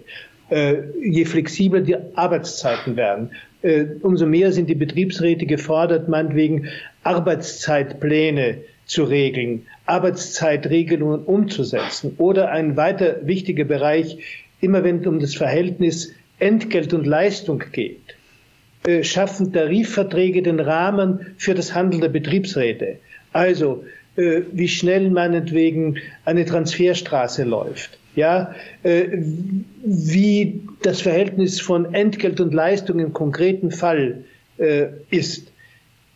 Äh, 0.50 0.76
je 1.04 1.26
flexibler 1.26 1.82
die 1.82 1.98
Arbeitszeiten 2.16 2.96
werden, 2.96 3.32
äh, 3.64 3.86
umso 4.02 4.26
mehr 4.26 4.54
sind 4.54 4.70
die 4.70 4.76
Betriebsräte 4.76 5.46
gefordert, 5.46 6.08
meinetwegen 6.08 6.70
Arbeitszeitpläne 7.04 8.60
zu 8.86 9.04
regeln, 9.04 9.66
Arbeitszeitregelungen 9.88 11.26
umzusetzen 11.26 12.16
oder 12.18 12.50
ein 12.50 12.78
weiter 12.78 13.18
wichtiger 13.28 13.66
Bereich, 13.66 14.18
immer 14.62 14.84
wenn 14.86 15.02
es 15.02 15.08
um 15.08 15.20
das 15.20 15.36
Verhältnis 15.36 16.14
Entgelt 16.40 16.94
und 16.94 17.06
Leistung 17.06 17.64
geht 17.72 18.16
äh, 18.86 19.04
schaffen 19.04 19.52
Tarifverträge 19.52 20.44
den 20.44 20.60
Rahmen 20.60 21.34
für 21.38 21.54
das 21.56 21.74
Handeln 21.74 22.02
der 22.02 22.10
Betriebsräte. 22.10 22.98
Also 23.34 23.84
äh, 24.16 24.42
wie 24.52 24.68
schnell 24.68 25.10
meinetwegen 25.10 25.98
eine 26.24 26.46
Transferstraße 26.46 27.44
läuft. 27.44 27.98
Ja, 28.16 28.56
äh, 28.84 29.08
wie 29.84 30.62
das 30.84 31.02
Verhältnis 31.02 31.60
von 31.60 31.94
Entgelt 31.94 32.40
und 32.40 32.54
Leistung 32.54 33.00
im 33.00 33.14
konkreten 33.14 33.72
Fall 33.72 34.24
ist. 35.10 35.52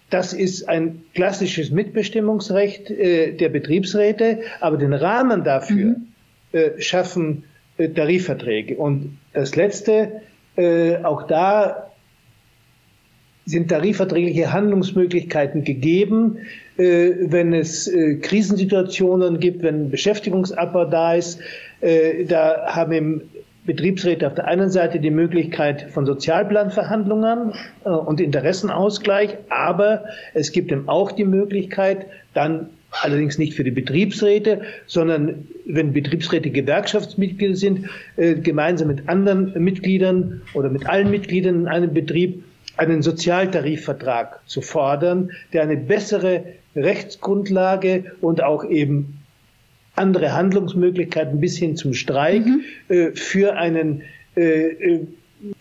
Das 0.09 0.31
ist 0.31 0.69
ein 0.69 1.01
klassisches 1.13 1.71
Mitbestimmungsrecht 1.71 2.89
der 2.89 3.49
Betriebsräte, 3.49 4.39
aber 4.61 4.77
den 4.77 4.93
Rahmen 4.93 5.43
dafür 5.43 5.97
mhm. 6.53 6.81
schaffen 6.81 7.43
Tarifverträge. 7.77 8.77
Und 8.77 9.17
das 9.33 9.57
Letzte, 9.57 10.21
auch 11.03 11.27
da 11.27 11.89
sind 13.49 13.69
tarifverträgliche 13.69 14.53
Handlungsmöglichkeiten 14.53 15.63
gegeben, 15.63 16.37
äh, 16.77 17.11
wenn 17.19 17.53
es 17.53 17.87
äh, 17.87 18.17
Krisensituationen 18.17 19.39
gibt, 19.39 19.63
wenn 19.63 19.89
Beschäftigungsabbau 19.89 20.85
da 20.85 21.15
ist. 21.15 21.39
Äh, 21.81 22.25
da 22.25 22.67
haben 22.67 22.91
im 22.91 23.21
Betriebsräte 23.65 24.27
auf 24.27 24.35
der 24.35 24.45
einen 24.45 24.69
Seite 24.69 24.99
die 24.99 25.09
Möglichkeit 25.09 25.89
von 25.89 26.05
Sozialplanverhandlungen 26.05 27.53
äh, 27.85 27.89
und 27.89 28.21
Interessenausgleich, 28.21 29.37
aber 29.49 30.05
es 30.35 30.51
gibt 30.51 30.71
eben 30.71 30.87
auch 30.87 31.11
die 31.11 31.25
Möglichkeit, 31.25 32.05
dann 32.35 32.69
allerdings 32.91 33.39
nicht 33.39 33.55
für 33.55 33.63
die 33.63 33.71
Betriebsräte, 33.71 34.61
sondern 34.85 35.47
wenn 35.65 35.93
Betriebsräte 35.93 36.51
Gewerkschaftsmitglieder 36.51 37.55
sind, 37.55 37.89
äh, 38.15 38.35
gemeinsam 38.35 38.89
mit 38.89 39.09
anderen 39.09 39.53
Mitgliedern 39.63 40.41
oder 40.53 40.69
mit 40.69 40.87
allen 40.87 41.09
Mitgliedern 41.09 41.61
in 41.61 41.67
einem 41.67 41.93
Betrieb 41.93 42.43
einen 42.79 43.01
Sozialtarifvertrag 43.01 44.39
zu 44.47 44.61
fordern, 44.61 45.31
der 45.53 45.63
eine 45.63 45.77
bessere 45.77 46.45
Rechtsgrundlage 46.75 48.05
und 48.21 48.41
auch 48.41 48.63
eben 48.63 49.19
andere 49.95 50.33
Handlungsmöglichkeiten 50.33 51.41
bis 51.41 51.57
hin 51.57 51.75
zum 51.75 51.93
Streik 51.93 52.45
mhm. 52.45 52.61
äh, 52.87 53.11
für 53.11 53.55
einen 53.55 54.03
äh, 54.35 54.69
äh 54.69 54.99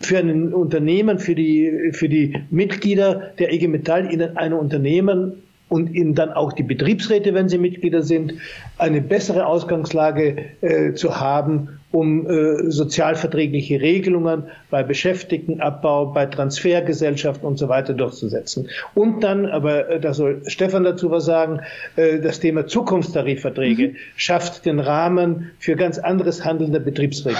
für 0.01 0.17
einen 0.17 0.53
Unternehmen, 0.53 1.19
für 1.19 1.35
die, 1.35 1.91
für 1.93 2.09
die 2.09 2.35
Mitglieder 2.49 3.31
der 3.39 3.53
IG 3.53 3.69
Metall 3.69 4.11
in 4.11 4.21
einem 4.21 4.57
Unternehmen 4.59 5.41
und 5.69 5.93
ihnen 5.93 6.15
dann 6.15 6.33
auch 6.33 6.51
die 6.51 6.63
Betriebsräte, 6.63 7.33
wenn 7.33 7.47
sie 7.47 7.57
Mitglieder 7.57 8.01
sind, 8.01 8.33
eine 8.77 9.01
bessere 9.01 9.45
Ausgangslage 9.45 10.45
äh, 10.61 10.93
zu 10.93 11.19
haben, 11.19 11.79
um 11.91 12.27
äh, 12.27 12.69
sozialverträgliche 12.69 13.79
Regelungen 13.79 14.43
bei 14.69 14.83
Beschäftigtenabbau, 14.83 16.07
bei 16.07 16.25
Transfergesellschaften 16.25 17.47
und 17.47 17.57
so 17.57 17.69
weiter 17.69 17.93
durchzusetzen. 17.93 18.69
Und 18.93 19.23
dann, 19.23 19.45
aber 19.45 19.89
äh, 19.89 19.99
da 19.99 20.13
soll 20.13 20.41
Stefan 20.47 20.83
dazu 20.83 21.09
was 21.11 21.25
sagen, 21.25 21.61
äh, 21.95 22.19
das 22.19 22.39
Thema 22.39 22.67
Zukunftstarifverträge 22.67 23.89
mhm. 23.89 23.95
schafft 24.15 24.65
den 24.65 24.79
Rahmen 24.79 25.51
für 25.59 25.75
ganz 25.75 25.97
anderes 25.97 26.45
Handeln 26.45 26.71
der 26.71 26.79
Betriebsräte. 26.79 27.37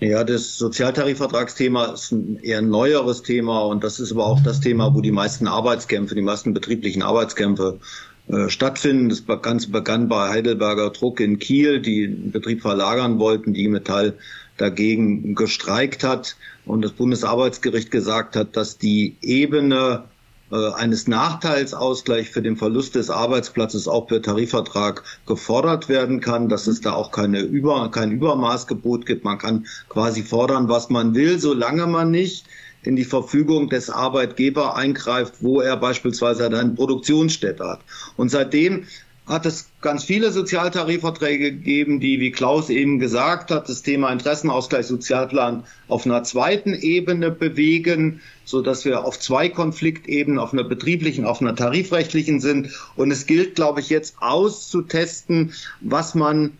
Ja, 0.00 0.24
das 0.24 0.56
Sozialtarifvertragsthema 0.56 1.92
ist 1.92 2.10
ein 2.10 2.38
eher 2.42 2.62
neueres 2.62 3.22
Thema 3.22 3.60
und 3.66 3.84
das 3.84 4.00
ist 4.00 4.12
aber 4.12 4.24
auch 4.24 4.40
das 4.42 4.60
Thema, 4.60 4.94
wo 4.94 5.02
die 5.02 5.12
meisten 5.12 5.46
Arbeitskämpfe, 5.46 6.14
die 6.14 6.22
meisten 6.22 6.54
betrieblichen 6.54 7.02
Arbeitskämpfe 7.02 7.80
äh, 8.28 8.48
stattfinden. 8.48 9.10
Das 9.10 9.26
Ganze 9.42 9.70
begann 9.70 10.08
bei 10.08 10.30
Heidelberger 10.30 10.88
Druck 10.90 11.20
in 11.20 11.38
Kiel, 11.38 11.82
die 11.82 12.06
den 12.06 12.30
Betrieb 12.30 12.62
verlagern 12.62 13.18
wollten, 13.18 13.52
die 13.52 13.68
Metall 13.68 14.14
dagegen 14.56 15.34
gestreikt 15.34 16.02
hat 16.02 16.36
und 16.64 16.82
das 16.82 16.92
Bundesarbeitsgericht 16.92 17.90
gesagt 17.90 18.36
hat, 18.36 18.56
dass 18.56 18.78
die 18.78 19.16
Ebene 19.20 20.04
eines 20.50 21.06
Nachteilsausgleichs 21.06 22.30
für 22.30 22.42
den 22.42 22.56
Verlust 22.56 22.96
des 22.96 23.08
Arbeitsplatzes 23.08 23.86
auch 23.86 24.06
per 24.06 24.20
Tarifvertrag 24.20 25.04
gefordert 25.26 25.88
werden 25.88 26.20
kann, 26.20 26.48
dass 26.48 26.66
es 26.66 26.80
da 26.80 26.92
auch 26.92 27.12
keine 27.12 27.40
Über, 27.40 27.90
kein 27.90 28.10
Übermaßgebot 28.10 29.06
gibt. 29.06 29.24
Man 29.24 29.38
kann 29.38 29.66
quasi 29.88 30.22
fordern, 30.22 30.68
was 30.68 30.90
man 30.90 31.14
will, 31.14 31.38
solange 31.38 31.86
man 31.86 32.10
nicht 32.10 32.46
in 32.82 32.96
die 32.96 33.04
Verfügung 33.04 33.68
des 33.68 33.90
Arbeitgeber 33.90 34.74
eingreift, 34.74 35.34
wo 35.40 35.60
er 35.60 35.76
beispielsweise 35.76 36.46
eine 36.46 36.70
Produktionsstätte 36.70 37.64
hat. 37.64 37.80
Und 38.16 38.30
seitdem 38.30 38.86
hat 39.30 39.46
es 39.46 39.70
ganz 39.80 40.02
viele 40.02 40.32
Sozialtarifverträge 40.32 41.52
gegeben, 41.52 42.00
die, 42.00 42.18
wie 42.18 42.32
Klaus 42.32 42.68
eben 42.68 42.98
gesagt 42.98 43.52
hat, 43.52 43.68
das 43.68 43.82
Thema 43.82 44.12
Interessenausgleich 44.12 44.86
Sozialplan 44.86 45.64
auf 45.86 46.04
einer 46.04 46.24
zweiten 46.24 46.74
Ebene 46.74 47.30
bewegen, 47.30 48.20
so 48.44 48.60
dass 48.60 48.84
wir 48.84 49.04
auf 49.04 49.20
zwei 49.20 49.48
Konfliktebenen, 49.48 50.40
auf 50.40 50.52
einer 50.52 50.64
betrieblichen, 50.64 51.24
auf 51.24 51.40
einer 51.40 51.54
tarifrechtlichen 51.54 52.40
sind. 52.40 52.70
Und 52.96 53.12
es 53.12 53.26
gilt, 53.26 53.54
glaube 53.54 53.80
ich, 53.80 53.88
jetzt 53.88 54.16
auszutesten, 54.20 55.52
was 55.80 56.16
man 56.16 56.58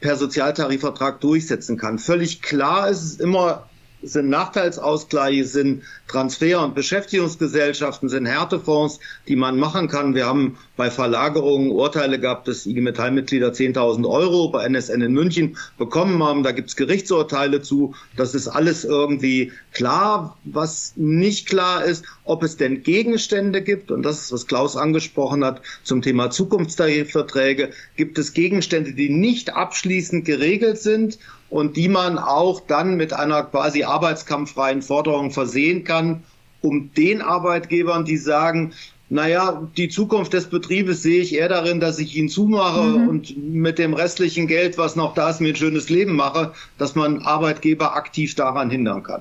per 0.00 0.16
Sozialtarifvertrag 0.16 1.18
durchsetzen 1.22 1.78
kann. 1.78 1.98
Völlig 1.98 2.42
klar 2.42 2.90
ist 2.90 3.02
es 3.02 3.20
immer 3.20 3.70
sind 4.02 4.28
Nachteilsausgleiche, 4.28 5.44
sind 5.44 5.82
Transfer- 6.08 6.62
und 6.62 6.74
Beschäftigungsgesellschaften, 6.74 8.08
sind 8.08 8.26
Härtefonds, 8.26 9.00
die 9.28 9.36
man 9.36 9.58
machen 9.58 9.88
kann. 9.88 10.14
Wir 10.14 10.26
haben 10.26 10.58
bei 10.76 10.90
Verlagerungen 10.90 11.70
Urteile 11.70 12.18
gehabt, 12.18 12.48
dass 12.48 12.66
IG 12.66 12.80
Metallmitglieder 12.80 13.50
10.000 13.52 14.08
Euro 14.08 14.48
bei 14.48 14.64
NSN 14.64 15.00
in 15.00 15.12
München 15.12 15.56
bekommen 15.78 16.22
haben. 16.22 16.42
Da 16.42 16.52
gibt 16.52 16.68
es 16.70 16.76
Gerichtsurteile 16.76 17.62
zu. 17.62 17.94
Das 18.16 18.34
ist 18.34 18.48
alles 18.48 18.84
irgendwie 18.84 19.52
klar. 19.72 20.36
Was 20.44 20.94
nicht 20.96 21.48
klar 21.48 21.84
ist, 21.84 22.04
ob 22.24 22.42
es 22.42 22.56
denn 22.56 22.82
Gegenstände 22.82 23.62
gibt, 23.62 23.90
und 23.90 24.02
das 24.02 24.22
ist, 24.22 24.32
was 24.32 24.46
Klaus 24.46 24.76
angesprochen 24.76 25.44
hat, 25.44 25.62
zum 25.82 26.02
Thema 26.02 26.30
Zukunftstarifverträge, 26.30 27.70
gibt 27.96 28.18
es 28.18 28.32
Gegenstände, 28.32 28.92
die 28.92 29.08
nicht 29.08 29.54
abschließend 29.54 30.24
geregelt 30.24 30.78
sind 30.78 31.18
und 31.52 31.76
die 31.76 31.88
man 31.88 32.18
auch 32.18 32.60
dann 32.66 32.96
mit 32.96 33.12
einer 33.12 33.42
quasi 33.42 33.84
arbeitskampffreien 33.84 34.80
Forderung 34.80 35.30
versehen 35.30 35.84
kann, 35.84 36.22
um 36.62 36.94
den 36.94 37.20
Arbeitgebern, 37.20 38.06
die 38.06 38.16
sagen, 38.16 38.72
naja, 39.10 39.68
die 39.76 39.90
Zukunft 39.90 40.32
des 40.32 40.46
Betriebes 40.46 41.02
sehe 41.02 41.20
ich 41.20 41.34
eher 41.34 41.50
darin, 41.50 41.78
dass 41.78 41.98
ich 41.98 42.16
ihn 42.16 42.30
zumache 42.30 42.82
mhm. 42.82 43.08
und 43.08 43.36
mit 43.36 43.78
dem 43.78 43.92
restlichen 43.92 44.46
Geld, 44.46 44.78
was 44.78 44.96
noch 44.96 45.12
da 45.12 45.28
ist, 45.28 45.42
mir 45.42 45.50
ein 45.50 45.56
schönes 45.56 45.90
Leben 45.90 46.16
mache, 46.16 46.52
dass 46.78 46.94
man 46.94 47.20
Arbeitgeber 47.20 47.96
aktiv 47.96 48.34
daran 48.34 48.70
hindern 48.70 49.02
kann. 49.02 49.20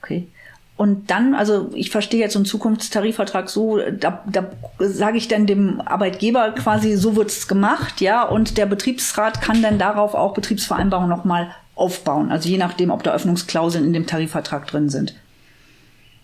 Okay. 0.00 0.28
Und 0.76 1.10
dann, 1.10 1.34
also 1.34 1.70
ich 1.74 1.90
verstehe 1.90 2.20
jetzt 2.20 2.34
so 2.34 2.38
einen 2.38 2.46
Zukunftstarifvertrag 2.46 3.50
so, 3.50 3.78
da, 3.78 4.22
da 4.30 4.46
sage 4.78 5.18
ich 5.18 5.26
dann 5.26 5.46
dem 5.46 5.80
Arbeitgeber 5.80 6.52
quasi, 6.52 6.94
so 6.94 7.16
wird's 7.16 7.48
gemacht, 7.48 8.00
ja, 8.00 8.22
und 8.22 8.58
der 8.58 8.66
Betriebsrat 8.66 9.40
kann 9.40 9.60
dann 9.60 9.78
darauf 9.78 10.14
auch 10.14 10.34
Betriebsvereinbarungen 10.34 11.10
nochmal 11.10 11.50
aufbauen. 11.74 12.30
Also 12.30 12.48
je 12.48 12.58
nachdem, 12.58 12.90
ob 12.90 13.02
da 13.02 13.14
Öffnungsklauseln 13.14 13.84
in 13.84 13.92
dem 13.92 14.06
Tarifvertrag 14.06 14.66
drin 14.66 14.88
sind. 14.88 15.14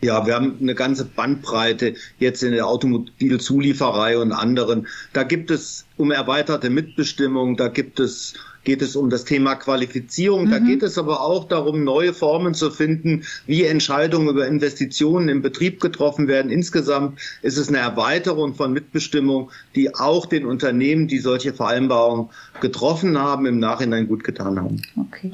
Ja, 0.03 0.27
wir 0.27 0.35
haben 0.35 0.57
eine 0.61 0.75
ganze 0.75 1.05
Bandbreite 1.05 1.95
jetzt 2.19 2.43
in 2.43 2.53
der 2.53 2.67
Automobilzulieferei 2.67 4.17
und 4.19 4.33
anderen. 4.33 4.87
Da 5.13 5.25
gibt 5.25 5.51
es 5.51 5.85
um 5.99 6.11
erweiterte 6.11 6.71
Mitbestimmung, 6.71 7.59
da 7.59 7.69
gibt 7.69 8.01
es 8.01 8.35
geht 8.65 8.83
es 8.83 8.97
um 8.97 9.11
das 9.11 9.25
Thema 9.25 9.55
Qualifizierung. 9.55 10.47
Mhm. 10.47 10.51
Da 10.51 10.59
geht 10.59 10.83
es 10.83 10.99
aber 10.99 11.21
auch 11.21 11.45
darum, 11.45 11.85
neue 11.85 12.13
Formen 12.13 12.55
zu 12.55 12.71
finden, 12.71 13.25
wie 13.47 13.65
Entscheidungen 13.65 14.29
über 14.29 14.47
Investitionen 14.47 15.29
im 15.29 15.43
Betrieb 15.43 15.81
getroffen 15.81 16.29
werden. 16.29 16.51
Insgesamt 16.51 17.21
ist 17.43 17.57
es 17.57 17.69
eine 17.69 17.79
Erweiterung 17.79 18.55
von 18.55 18.73
Mitbestimmung, 18.73 19.51
die 19.75 19.95
auch 19.95 20.27
den 20.27 20.47
Unternehmen, 20.47 21.09
die 21.09 21.19
solche 21.19 21.53
Vereinbarungen 21.53 22.29
getroffen 22.61 23.19
haben, 23.19 23.47
im 23.47 23.59
Nachhinein 23.59 24.07
gut 24.07 24.25
getan 24.25 24.59
haben. 24.59 24.83
Okay. 24.97 25.33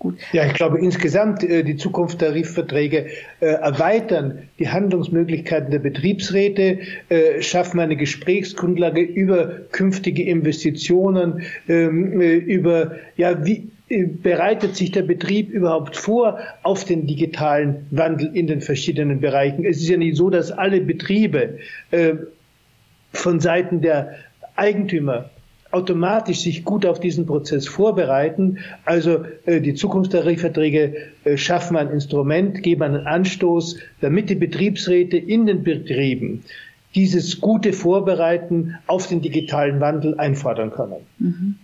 Gut. 0.00 0.16
Ja, 0.32 0.46
ich 0.46 0.54
glaube 0.54 0.78
insgesamt 0.78 1.44
äh, 1.44 1.62
die 1.62 1.76
Zukunftstarifverträge 1.76 3.08
äh, 3.40 3.46
erweitern 3.46 4.48
die 4.58 4.70
Handlungsmöglichkeiten 4.70 5.70
der 5.70 5.78
Betriebsräte, 5.78 6.78
äh, 7.10 7.42
schaffen 7.42 7.80
eine 7.80 7.96
Gesprächsgrundlage 7.96 9.02
über 9.02 9.60
künftige 9.72 10.22
Investitionen, 10.22 11.42
ähm, 11.68 12.18
äh, 12.18 12.34
über 12.34 12.92
ja 13.18 13.44
wie 13.44 13.68
bereitet 14.22 14.76
sich 14.76 14.92
der 14.92 15.02
Betrieb 15.02 15.50
überhaupt 15.50 15.96
vor 15.96 16.38
auf 16.62 16.84
den 16.84 17.06
digitalen 17.06 17.86
Wandel 17.90 18.30
in 18.34 18.46
den 18.46 18.62
verschiedenen 18.62 19.20
Bereichen. 19.20 19.64
Es 19.64 19.78
ist 19.78 19.88
ja 19.88 19.96
nicht 19.96 20.16
so, 20.16 20.30
dass 20.30 20.52
alle 20.52 20.80
Betriebe 20.80 21.58
von 23.12 23.40
Seiten 23.40 23.80
der 23.80 24.14
Eigentümer 24.54 25.30
automatisch 25.72 26.40
sich 26.40 26.64
gut 26.64 26.84
auf 26.86 27.00
diesen 27.00 27.26
Prozess 27.26 27.68
vorbereiten. 27.68 28.58
Also 28.84 29.24
äh, 29.46 29.60
die 29.60 29.74
Zukunftstarifverträge 29.74 30.96
äh, 31.24 31.36
schaffen 31.36 31.76
ein 31.76 31.90
Instrument, 31.90 32.62
geben 32.62 32.82
einen 32.82 33.06
Anstoß, 33.06 33.78
damit 34.00 34.30
die 34.30 34.34
Betriebsräte 34.34 35.16
in 35.16 35.46
den 35.46 35.62
Betrieben 35.62 36.42
dieses 36.94 37.40
gute 37.40 37.72
Vorbereiten 37.72 38.76
auf 38.86 39.06
den 39.06 39.20
digitalen 39.20 39.80
Wandel 39.80 40.18
einfordern 40.18 40.70
können. 40.72 41.06
Mhm. 41.18 41.54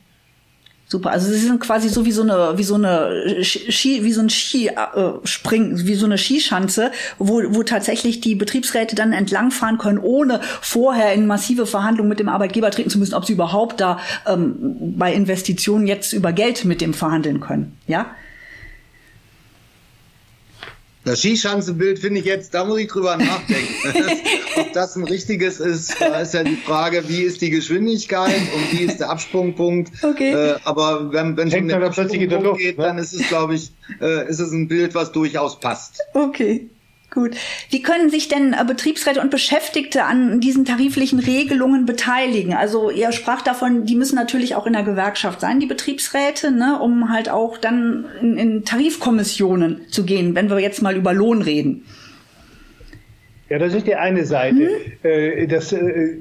Super. 0.89 1.11
Also 1.11 1.33
sie 1.33 1.39
sind 1.39 1.59
quasi 1.59 1.89
so 1.89 2.05
wie 2.05 2.13
so 2.13 2.23
eine, 2.23 2.53
wie 2.57 2.63
so 2.63 2.77
eine 2.77 3.43
Ski, 3.43 4.05
wie 4.05 4.13
so 4.13 4.21
ein 4.21 4.31
Skispring, 4.31 5.73
äh, 5.77 5.87
wie 5.87 5.95
so 5.97 6.07
eine 6.07 6.17
Skischanze, 6.17 6.93
wo, 7.19 7.43
wo 7.49 7.65
tatsächlich 7.65 8.21
die 8.21 8.37
Betriebsräte 8.37 8.95
dann 8.95 9.13
entlangfahren 9.13 9.79
können, 9.79 9.99
ohne 9.99 10.41
vorher 10.61 11.13
in 11.13 11.27
massive 11.27 11.67
Verhandlungen 11.67 12.09
mit 12.09 12.21
dem 12.21 12.29
Arbeitgeber 12.29 12.71
treten 12.71 12.91
zu 12.91 13.01
müssen, 13.01 13.15
ob 13.15 13.25
sie 13.25 13.33
überhaupt 13.33 13.81
da 13.81 13.99
ähm, 14.27 14.95
bei 14.97 15.13
Investitionen 15.13 15.89
jetzt 15.89 16.13
über 16.13 16.33
Geld 16.33 16.65
mit 16.65 16.81
dem 16.81 16.95
verhandeln 16.95 17.41
können. 17.41 17.77
Ja? 17.89 18.07
Das 21.07 21.21
Skischanzenbild 21.21 22.01
finde 22.01 22.19
ich 22.19 22.27
jetzt, 22.27 22.53
da 22.53 22.65
muss 22.65 22.81
ich 22.81 22.89
drüber 22.89 23.17
nachdenken. 23.17 23.73
Ob 24.57 24.73
das 24.73 24.97
ein 24.97 25.05
richtiges 25.05 25.61
ist, 25.61 26.01
da 26.01 26.21
ist 26.21 26.35
ja 26.35 26.43
die 26.43 26.57
Frage, 26.57 27.09
wie 27.09 27.23
ist 27.23 27.41
die 27.43 27.51
Geschwindigkeit 27.51 28.35
und 28.35 28.73
wie 28.77 28.85
ist 28.85 28.99
der 28.99 29.11
Absprungpunkt. 29.11 29.93
Okay. 30.03 30.33
Äh, 30.33 30.57
aber 30.65 31.13
wenn, 31.13 31.37
wenn 31.37 31.47
es 31.47 31.55
um 31.55 31.69
den 31.69 31.81
Absprungpunkt 31.81 32.59
geht, 32.59 32.77
ne? 32.77 32.85
dann 32.85 32.99
ist 32.99 33.13
es, 33.13 33.29
glaube 33.29 33.55
ich, 33.55 33.71
äh, 34.01 34.29
ist 34.29 34.41
es 34.41 34.51
ein 34.51 34.67
Bild, 34.67 34.97
was 34.97 35.13
durchaus 35.13 35.61
passt. 35.61 36.01
Okay. 36.13 36.69
Gut. 37.17 37.35
Wie 37.71 37.81
können 37.81 38.11
sich 38.11 38.29
denn 38.29 38.53
äh, 38.53 38.63
Betriebsräte 38.67 39.23
und 39.23 39.31
Beschäftigte 39.31 40.05
an 40.05 40.39
diesen 40.39 40.67
tariflichen 40.67 41.19
Regelungen 41.19 41.87
beteiligen? 41.87 42.53
Also 42.53 42.91
ihr 42.91 43.11
sprach 43.11 43.41
davon, 43.41 43.87
die 43.87 43.97
müssen 43.97 44.17
natürlich 44.17 44.55
auch 44.55 44.67
in 44.67 44.75
der 44.75 44.83
Gewerkschaft 44.83 45.41
sein, 45.41 45.59
die 45.59 45.65
Betriebsräte, 45.65 46.51
ne, 46.51 46.79
um 46.79 47.11
halt 47.11 47.31
auch 47.31 47.57
dann 47.57 48.05
in, 48.21 48.37
in 48.37 48.65
Tarifkommissionen 48.67 49.89
zu 49.89 50.05
gehen, 50.05 50.35
wenn 50.35 50.51
wir 50.51 50.59
jetzt 50.59 50.83
mal 50.83 50.95
über 50.95 51.15
Lohn 51.15 51.41
reden. 51.41 51.87
Ja, 53.49 53.59
das 53.59 53.73
ist 53.73 53.87
die 53.87 53.95
eine 53.95 54.27
Seite. 54.27 54.69
Hm? 55.01 55.49
Das, 55.49 55.73
äh, 55.73 56.19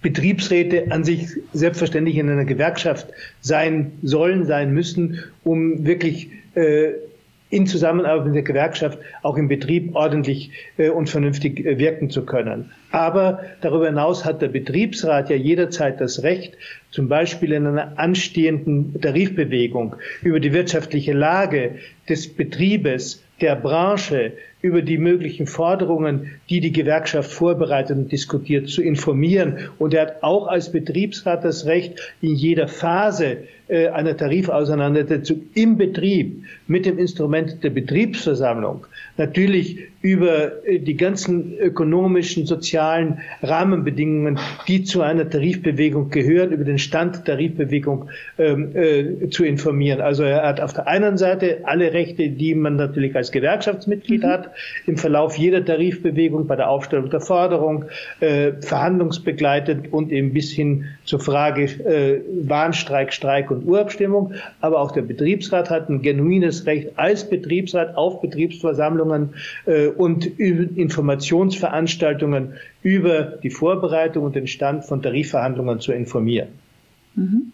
Betriebsräte 0.00 0.90
an 0.90 1.04
sich 1.04 1.28
selbstverständlich 1.52 2.16
in 2.16 2.30
einer 2.30 2.46
Gewerkschaft 2.46 3.08
sein 3.42 3.92
sollen, 4.02 4.46
sein 4.46 4.72
müssen, 4.72 5.22
um 5.44 5.84
wirklich 5.84 6.30
in 7.52 7.66
Zusammenarbeit 7.66 8.26
mit 8.26 8.34
der 8.34 8.42
Gewerkschaft 8.42 8.98
auch 9.22 9.36
im 9.36 9.46
Betrieb 9.46 9.94
ordentlich 9.94 10.52
äh, 10.78 10.88
und 10.88 11.10
vernünftig 11.10 11.64
äh, 11.64 11.78
wirken 11.78 12.08
zu 12.08 12.24
können. 12.24 12.72
Aber 12.92 13.40
darüber 13.62 13.86
hinaus 13.86 14.24
hat 14.24 14.42
der 14.42 14.48
Betriebsrat 14.48 15.30
ja 15.30 15.36
jederzeit 15.36 16.00
das 16.00 16.22
Recht, 16.22 16.58
zum 16.90 17.08
Beispiel 17.08 17.52
in 17.52 17.66
einer 17.66 17.98
anstehenden 17.98 19.00
Tarifbewegung 19.00 19.96
über 20.22 20.40
die 20.40 20.52
wirtschaftliche 20.52 21.14
Lage 21.14 21.76
des 22.08 22.34
Betriebes, 22.34 23.24
der 23.40 23.56
Branche, 23.56 24.34
über 24.60 24.82
die 24.82 24.98
möglichen 24.98 25.46
Forderungen, 25.46 26.38
die 26.48 26.60
die 26.60 26.70
Gewerkschaft 26.70 27.32
vorbereitet 27.32 27.96
und 27.96 28.12
diskutiert, 28.12 28.68
zu 28.68 28.82
informieren. 28.82 29.70
Und 29.78 29.94
er 29.94 30.02
hat 30.02 30.22
auch 30.22 30.46
als 30.46 30.70
Betriebsrat 30.70 31.44
das 31.44 31.66
Recht, 31.66 32.14
in 32.20 32.34
jeder 32.34 32.68
Phase 32.68 33.38
äh, 33.68 33.88
einer 33.88 34.16
Tarifauseinandersetzung 34.16 35.42
im 35.54 35.76
Betrieb 35.76 36.44
mit 36.68 36.86
dem 36.86 36.98
Instrument 36.98 37.64
der 37.64 37.70
Betriebsversammlung 37.70 38.86
natürlich 39.16 39.92
über 40.02 40.66
äh, 40.66 40.80
die 40.80 40.96
ganzen 40.96 41.56
ökonomischen, 41.58 42.44
sozialen 42.46 43.20
Rahmenbedingungen, 43.42 44.38
die 44.66 44.82
zu 44.82 45.00
einer 45.00 45.30
Tarifbewegung 45.30 46.10
gehören, 46.10 46.52
über 46.52 46.64
den 46.64 46.78
Stand 46.78 47.16
der 47.16 47.24
Tarifbewegung 47.36 48.10
ähm, 48.38 48.74
äh, 48.74 49.28
zu 49.30 49.44
informieren. 49.44 50.00
Also 50.00 50.24
er 50.24 50.42
hat 50.42 50.60
auf 50.60 50.72
der 50.72 50.88
einen 50.88 51.16
Seite 51.16 51.60
alle 51.64 51.92
Rechte, 51.92 52.28
die 52.28 52.54
man 52.54 52.76
natürlich 52.76 53.14
als 53.14 53.30
Gewerkschaftsmitglied 53.30 54.24
mhm. 54.24 54.26
hat, 54.26 54.50
im 54.86 54.96
Verlauf 54.96 55.38
jeder 55.38 55.64
Tarifbewegung 55.64 56.46
bei 56.46 56.56
der 56.56 56.68
Aufstellung 56.68 57.08
der 57.08 57.20
Forderung, 57.20 57.84
äh, 58.20 58.52
verhandlungsbegleitet 58.60 59.92
und 59.92 60.10
eben 60.10 60.32
bis 60.32 60.50
hin 60.50 60.86
zur 61.04 61.20
Frage 61.20 61.62
äh, 61.62 62.20
Warnstreik, 62.48 63.12
Streik 63.12 63.50
und 63.50 63.64
Urabstimmung. 63.66 64.32
Aber 64.60 64.80
auch 64.80 64.90
der 64.90 65.02
Betriebsrat 65.02 65.70
hat 65.70 65.88
ein 65.88 66.02
genuines 66.02 66.66
Recht 66.66 66.90
als 66.96 67.28
Betriebsrat 67.28 67.96
auf 67.96 68.20
Betriebsversammlungen 69.02 69.34
äh, 69.66 69.88
und 69.88 70.26
Informationsveranstaltungen 70.38 72.54
über 72.82 73.22
die 73.22 73.50
Vorbereitung 73.50 74.24
und 74.24 74.34
den 74.34 74.46
Stand 74.46 74.84
von 74.84 75.02
Tarifverhandlungen 75.02 75.80
zu 75.80 75.92
informieren. 75.92 76.48
Mhm. 77.14 77.52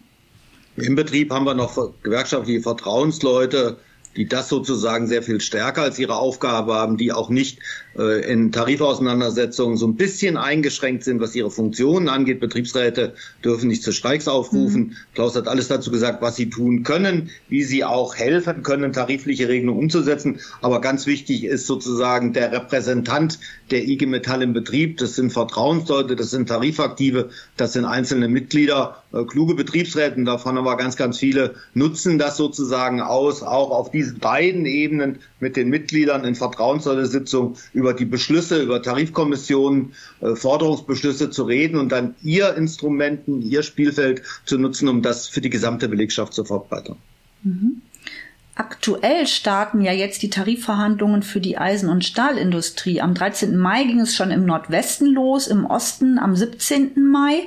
Im 0.77 0.95
Betrieb 0.95 1.33
haben 1.33 1.45
wir 1.45 1.55
noch 1.55 1.93
gewerkschaftliche 2.03 2.61
Vertrauensleute, 2.61 3.79
die 4.17 4.29
das 4.29 4.49
sozusagen 4.49 5.09
sehr 5.09 5.23
viel 5.23 5.41
stärker 5.41 5.83
als 5.83 5.99
ihre 5.99 6.17
Aufgabe 6.17 6.75
haben, 6.75 6.97
die 6.97 7.13
auch 7.13 7.31
nicht 7.31 7.59
in 7.99 8.53
Tarifauseinandersetzungen 8.53 9.77
so 9.77 9.87
ein 9.87 9.97
bisschen 9.97 10.37
eingeschränkt 10.37 11.05
sind, 11.05 11.21
was 11.21 11.35
ihre 11.35 11.51
Funktionen 11.51 12.09
angeht. 12.09 12.41
Betriebsräte 12.41 13.15
dürfen 13.45 13.69
nicht 13.69 13.83
zu 13.83 13.93
Streiks 13.93 14.29
aufrufen. 14.29 14.81
Mhm. 14.81 14.97
Klaus 15.15 15.37
hat 15.37 15.49
alles 15.49 15.69
dazu 15.69 15.91
gesagt, 15.91 16.23
was 16.23 16.37
sie 16.37 16.51
tun 16.51 16.83
können, 16.83 17.31
wie 17.49 17.63
sie 17.63 17.85
auch 17.85 18.17
helfen 18.17 18.63
können, 18.63 18.93
tarifliche 18.93 19.49
Regelungen 19.49 19.81
umzusetzen. 19.85 20.41
Aber 20.63 20.81
ganz 20.81 21.07
wichtig 21.07 21.45
ist 21.45 21.67
sozusagen 21.67 22.33
der 22.33 22.53
Repräsentant 22.53 23.39
der 23.71 23.87
IG 23.87 24.07
Metall 24.07 24.43
im 24.43 24.53
Betrieb. 24.53 24.99
Das 24.99 25.15
sind 25.15 25.33
Vertrauensleute, 25.33 26.17
das 26.17 26.31
sind 26.31 26.49
Tarifaktive, 26.49 27.31
das 27.57 27.75
sind 27.75 27.85
einzelne 27.85 28.29
Mitglieder, 28.29 29.03
äh, 29.13 29.25
kluge 29.25 29.55
Betriebsräte. 29.55 30.23
Davon 30.25 30.59
aber 30.59 30.77
ganz, 30.77 30.97
ganz 30.97 31.19
viele 31.19 31.55
nutzen 31.75 32.19
das 32.19 32.37
sozusagen 32.37 33.01
aus, 33.01 33.43
auch 33.43 33.71
auf 33.71 33.91
diese 33.91 34.09
diesen 34.09 34.21
beiden 34.21 34.67
Ebenen 34.67 35.19
mit 35.41 35.57
den 35.57 35.69
Mitgliedern 35.69 36.25
in 36.25 36.35
Vertrauenssitzung 36.35 37.57
über 37.73 37.88
die 37.94 38.05
Beschlüsse, 38.05 38.62
über 38.62 38.83
Tarifkommissionen, 38.83 39.92
äh, 40.20 40.35
Forderungsbeschlüsse 40.35 41.31
zu 41.31 41.44
reden 41.44 41.79
und 41.79 41.90
dann 41.90 42.14
ihr 42.22 42.55
Instrumenten, 42.55 43.42
ihr 43.42 43.62
Spielfeld 43.62 44.22
zu 44.44 44.59
nutzen, 44.59 44.88
um 44.88 45.03
das 45.03 45.29
für 45.29 45.40
die 45.40 45.51
gesamte 45.51 45.88
Belegschaft 45.88 46.33
zu 46.33 46.44
verbreitern. 46.44 46.96
Mhm. 47.42 47.83
Aktuell 48.61 49.29
starten 49.29 49.83
ja 49.83 49.92
jetzt 49.92 50.21
die 50.23 50.31
Tarifverhandlungen 50.31 51.23
für 51.23 51.38
die 51.38 51.59
Eisen- 51.59 51.88
und 51.88 52.05
Stahlindustrie. 52.05 53.01
Am 53.01 53.14
13. 53.14 53.57
Mai 53.57 53.85
ging 53.85 54.01
es 54.01 54.16
schon 54.16 54.33
im 54.33 54.47
Nordwesten 54.47 55.14
los, 55.14 55.47
im 55.47 55.64
Osten 55.64 56.18
am 56.18 56.35
17. 56.35 57.09
Mai. 57.09 57.47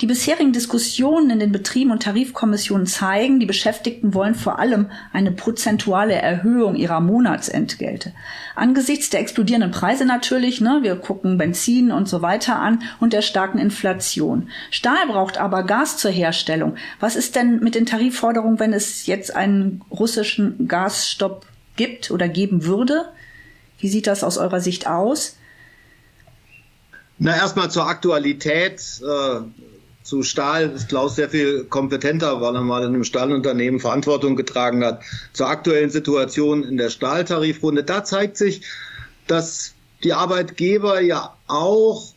Die 0.00 0.06
bisherigen 0.06 0.52
Diskussionen 0.52 1.30
in 1.30 1.40
den 1.40 1.50
Betrieben 1.50 1.90
und 1.90 2.04
Tarifkommissionen 2.04 2.86
zeigen, 2.86 3.40
die 3.40 3.46
Beschäftigten 3.46 4.14
wollen 4.14 4.36
vor 4.36 4.60
allem 4.60 4.86
eine 5.12 5.32
prozentuale 5.32 6.14
Erhöhung 6.14 6.76
ihrer 6.76 7.00
Monatsentgelte. 7.00 8.12
Angesichts 8.54 9.10
der 9.10 9.18
explodierenden 9.18 9.72
Preise 9.72 10.04
natürlich, 10.04 10.60
ne, 10.60 10.78
wir 10.82 10.94
gucken 10.94 11.38
Benzin 11.38 11.90
und 11.90 12.08
so 12.08 12.22
weiter 12.22 12.60
an 12.60 12.84
und 13.00 13.12
der 13.12 13.22
starken 13.22 13.58
Inflation. 13.58 14.48
Stahl 14.70 15.08
braucht 15.08 15.38
aber 15.38 15.64
Gas 15.64 15.96
zur 15.96 16.12
Herstellung. 16.12 16.76
Was 17.00 17.16
ist 17.16 17.34
denn 17.34 17.58
mit 17.58 17.74
den 17.74 17.86
Tarifforderungen, 17.86 18.60
wenn 18.60 18.72
es 18.72 19.06
jetzt 19.06 19.34
einen 19.34 19.80
russischen 19.90 20.51
Gasstopp 20.66 21.46
gibt 21.76 22.10
oder 22.10 22.28
geben 22.28 22.64
würde? 22.64 23.06
Wie 23.78 23.88
sieht 23.88 24.06
das 24.06 24.22
aus 24.22 24.38
eurer 24.38 24.60
Sicht 24.60 24.86
aus? 24.86 25.36
Na, 27.18 27.36
erstmal 27.36 27.70
zur 27.70 27.86
Aktualität. 27.86 28.80
Äh, 29.02 29.40
zu 30.02 30.22
Stahl 30.22 30.70
ist 30.70 30.88
Klaus 30.88 31.16
sehr 31.16 31.30
viel 31.30 31.64
kompetenter, 31.64 32.40
weil 32.40 32.54
er 32.56 32.62
mal 32.62 32.82
in 32.82 32.88
einem 32.88 33.04
Stahlunternehmen 33.04 33.80
Verantwortung 33.80 34.36
getragen 34.36 34.84
hat. 34.84 35.02
Zur 35.32 35.48
aktuellen 35.48 35.90
Situation 35.90 36.64
in 36.64 36.76
der 36.76 36.90
Stahltarifrunde, 36.90 37.84
da 37.84 38.04
zeigt 38.04 38.36
sich, 38.36 38.62
dass 39.26 39.74
die 40.02 40.12
Arbeitgeber 40.12 41.00
ja 41.00 41.36
auch 41.46 42.11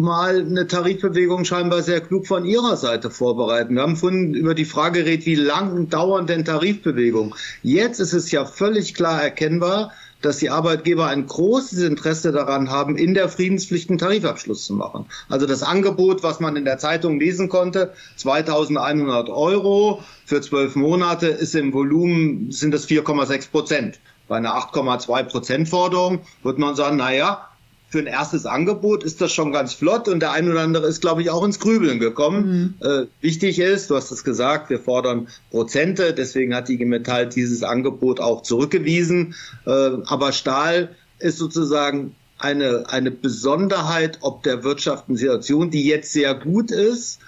mal 0.00 0.40
eine 0.40 0.66
Tarifbewegung 0.66 1.44
scheinbar 1.44 1.82
sehr 1.82 2.00
klug 2.00 2.26
von 2.26 2.44
ihrer 2.44 2.76
Seite 2.76 3.10
vorbereiten. 3.10 3.74
Wir 3.74 3.82
haben 3.82 3.96
vorhin 3.96 4.34
über 4.34 4.54
die 4.54 4.64
Frage 4.64 5.04
geredet, 5.04 5.26
wie 5.26 5.34
lang 5.34 5.88
dauern 5.88 6.26
denn 6.26 6.44
Tarifbewegungen? 6.44 7.34
Jetzt 7.62 8.00
ist 8.00 8.12
es 8.12 8.30
ja 8.30 8.44
völlig 8.44 8.94
klar 8.94 9.22
erkennbar, 9.22 9.92
dass 10.22 10.38
die 10.38 10.50
Arbeitgeber 10.50 11.06
ein 11.06 11.26
großes 11.26 11.82
Interesse 11.82 12.32
daran 12.32 12.70
haben, 12.70 12.96
in 12.96 13.14
der 13.14 13.28
Friedenspflicht 13.28 13.88
einen 13.88 13.98
Tarifabschluss 13.98 14.64
zu 14.64 14.74
machen. 14.74 15.06
Also 15.28 15.46
das 15.46 15.62
Angebot, 15.62 16.22
was 16.22 16.40
man 16.40 16.56
in 16.56 16.64
der 16.64 16.78
Zeitung 16.78 17.18
lesen 17.18 17.48
konnte, 17.48 17.92
2100 18.16 19.28
Euro 19.30 20.02
für 20.26 20.40
zwölf 20.40 20.76
Monate, 20.76 21.28
ist 21.28 21.54
im 21.54 21.72
Volumen, 21.72 22.50
sind 22.50 22.72
das 22.72 22.88
4,6 22.88 23.50
Prozent. 23.50 24.00
Bei 24.28 24.36
einer 24.36 24.54
8,2 24.54 25.22
Prozent 25.24 25.68
Forderung 25.68 26.20
würde 26.42 26.60
man 26.60 26.76
sagen, 26.76 26.98
na 26.98 27.12
ja, 27.12 27.49
für 27.90 27.98
ein 27.98 28.06
erstes 28.06 28.46
Angebot 28.46 29.02
ist 29.02 29.20
das 29.20 29.32
schon 29.32 29.52
ganz 29.52 29.74
flott 29.74 30.06
und 30.06 30.20
der 30.20 30.30
ein 30.30 30.48
oder 30.48 30.60
andere 30.60 30.86
ist, 30.86 31.00
glaube 31.00 31.22
ich, 31.22 31.30
auch 31.30 31.44
ins 31.44 31.58
Grübeln 31.58 31.98
gekommen. 31.98 32.76
Mhm. 32.80 32.86
Äh, 32.86 33.06
wichtig 33.20 33.58
ist, 33.58 33.90
du 33.90 33.96
hast 33.96 34.12
es 34.12 34.22
gesagt, 34.22 34.70
wir 34.70 34.78
fordern 34.78 35.26
Prozente, 35.50 36.14
deswegen 36.14 36.54
hat 36.54 36.68
die 36.68 36.82
Metall 36.84 37.28
dieses 37.28 37.64
Angebot 37.64 38.20
auch 38.20 38.42
zurückgewiesen. 38.42 39.34
Äh, 39.66 39.70
aber 39.70 40.30
Stahl 40.30 40.94
ist 41.18 41.38
sozusagen 41.38 42.14
eine, 42.38 42.84
eine 42.88 43.10
Besonderheit 43.10 44.18
ob 44.20 44.44
der 44.44 44.62
wirtschaftlichen 44.62 45.16
Situation, 45.16 45.72
die 45.72 45.84
jetzt 45.84 46.12
sehr 46.12 46.34
gut 46.34 46.70
ist. 46.70 47.18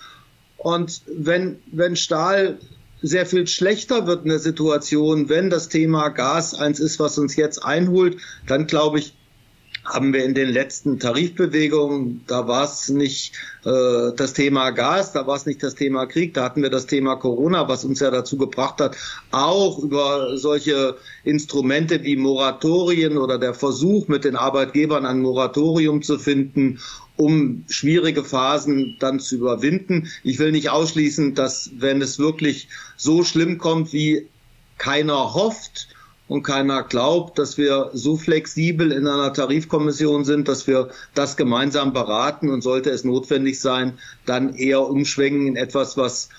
Und 0.58 1.02
wenn, 1.12 1.58
wenn 1.72 1.96
Stahl 1.96 2.58
sehr 3.02 3.26
viel 3.26 3.48
schlechter 3.48 4.06
wird 4.06 4.22
in 4.22 4.28
der 4.28 4.38
Situation, 4.38 5.28
wenn 5.28 5.50
das 5.50 5.68
Thema 5.68 6.10
Gas 6.10 6.54
eins 6.54 6.78
ist, 6.78 7.00
was 7.00 7.18
uns 7.18 7.34
jetzt 7.34 7.64
einholt, 7.64 8.18
dann 8.46 8.68
glaube 8.68 9.00
ich, 9.00 9.16
haben 9.84 10.12
wir 10.12 10.24
in 10.24 10.34
den 10.34 10.48
letzten 10.48 11.00
Tarifbewegungen, 11.00 12.22
da 12.26 12.46
war 12.46 12.64
es 12.64 12.88
nicht 12.88 13.34
äh, 13.64 14.12
das 14.16 14.32
Thema 14.32 14.70
Gas, 14.70 15.12
da 15.12 15.26
war 15.26 15.36
es 15.36 15.44
nicht 15.44 15.62
das 15.62 15.74
Thema 15.74 16.06
Krieg, 16.06 16.34
da 16.34 16.44
hatten 16.44 16.62
wir 16.62 16.70
das 16.70 16.86
Thema 16.86 17.16
Corona, 17.16 17.68
was 17.68 17.84
uns 17.84 17.98
ja 18.00 18.10
dazu 18.10 18.36
gebracht 18.36 18.80
hat, 18.80 18.96
auch 19.32 19.78
über 19.78 20.36
solche 20.36 20.96
Instrumente 21.24 22.02
wie 22.04 22.16
Moratorien 22.16 23.18
oder 23.18 23.38
der 23.38 23.54
Versuch 23.54 24.06
mit 24.06 24.24
den 24.24 24.36
Arbeitgebern 24.36 25.04
ein 25.04 25.20
Moratorium 25.20 26.02
zu 26.02 26.18
finden, 26.18 26.78
um 27.16 27.64
schwierige 27.68 28.24
Phasen 28.24 28.96
dann 29.00 29.18
zu 29.18 29.36
überwinden. 29.36 30.08
Ich 30.22 30.38
will 30.38 30.52
nicht 30.52 30.70
ausschließen, 30.70 31.34
dass 31.34 31.70
wenn 31.76 32.00
es 32.00 32.18
wirklich 32.18 32.68
so 32.96 33.24
schlimm 33.24 33.58
kommt, 33.58 33.92
wie 33.92 34.28
keiner 34.78 35.34
hofft, 35.34 35.88
und 36.28 36.42
keiner 36.42 36.82
glaubt, 36.82 37.38
dass 37.38 37.58
wir 37.58 37.90
so 37.92 38.16
flexibel 38.16 38.92
in 38.92 39.06
einer 39.06 39.32
Tarifkommission 39.32 40.24
sind, 40.24 40.48
dass 40.48 40.66
wir 40.66 40.88
das 41.14 41.36
gemeinsam 41.36 41.92
beraten 41.92 42.48
und 42.48 42.62
sollte 42.62 42.90
es 42.90 43.04
notwendig 43.04 43.60
sein, 43.60 43.98
dann 44.24 44.54
eher 44.54 44.88
umschwenken 44.88 45.46
in 45.46 45.56
etwas, 45.56 45.96
was 45.96 46.30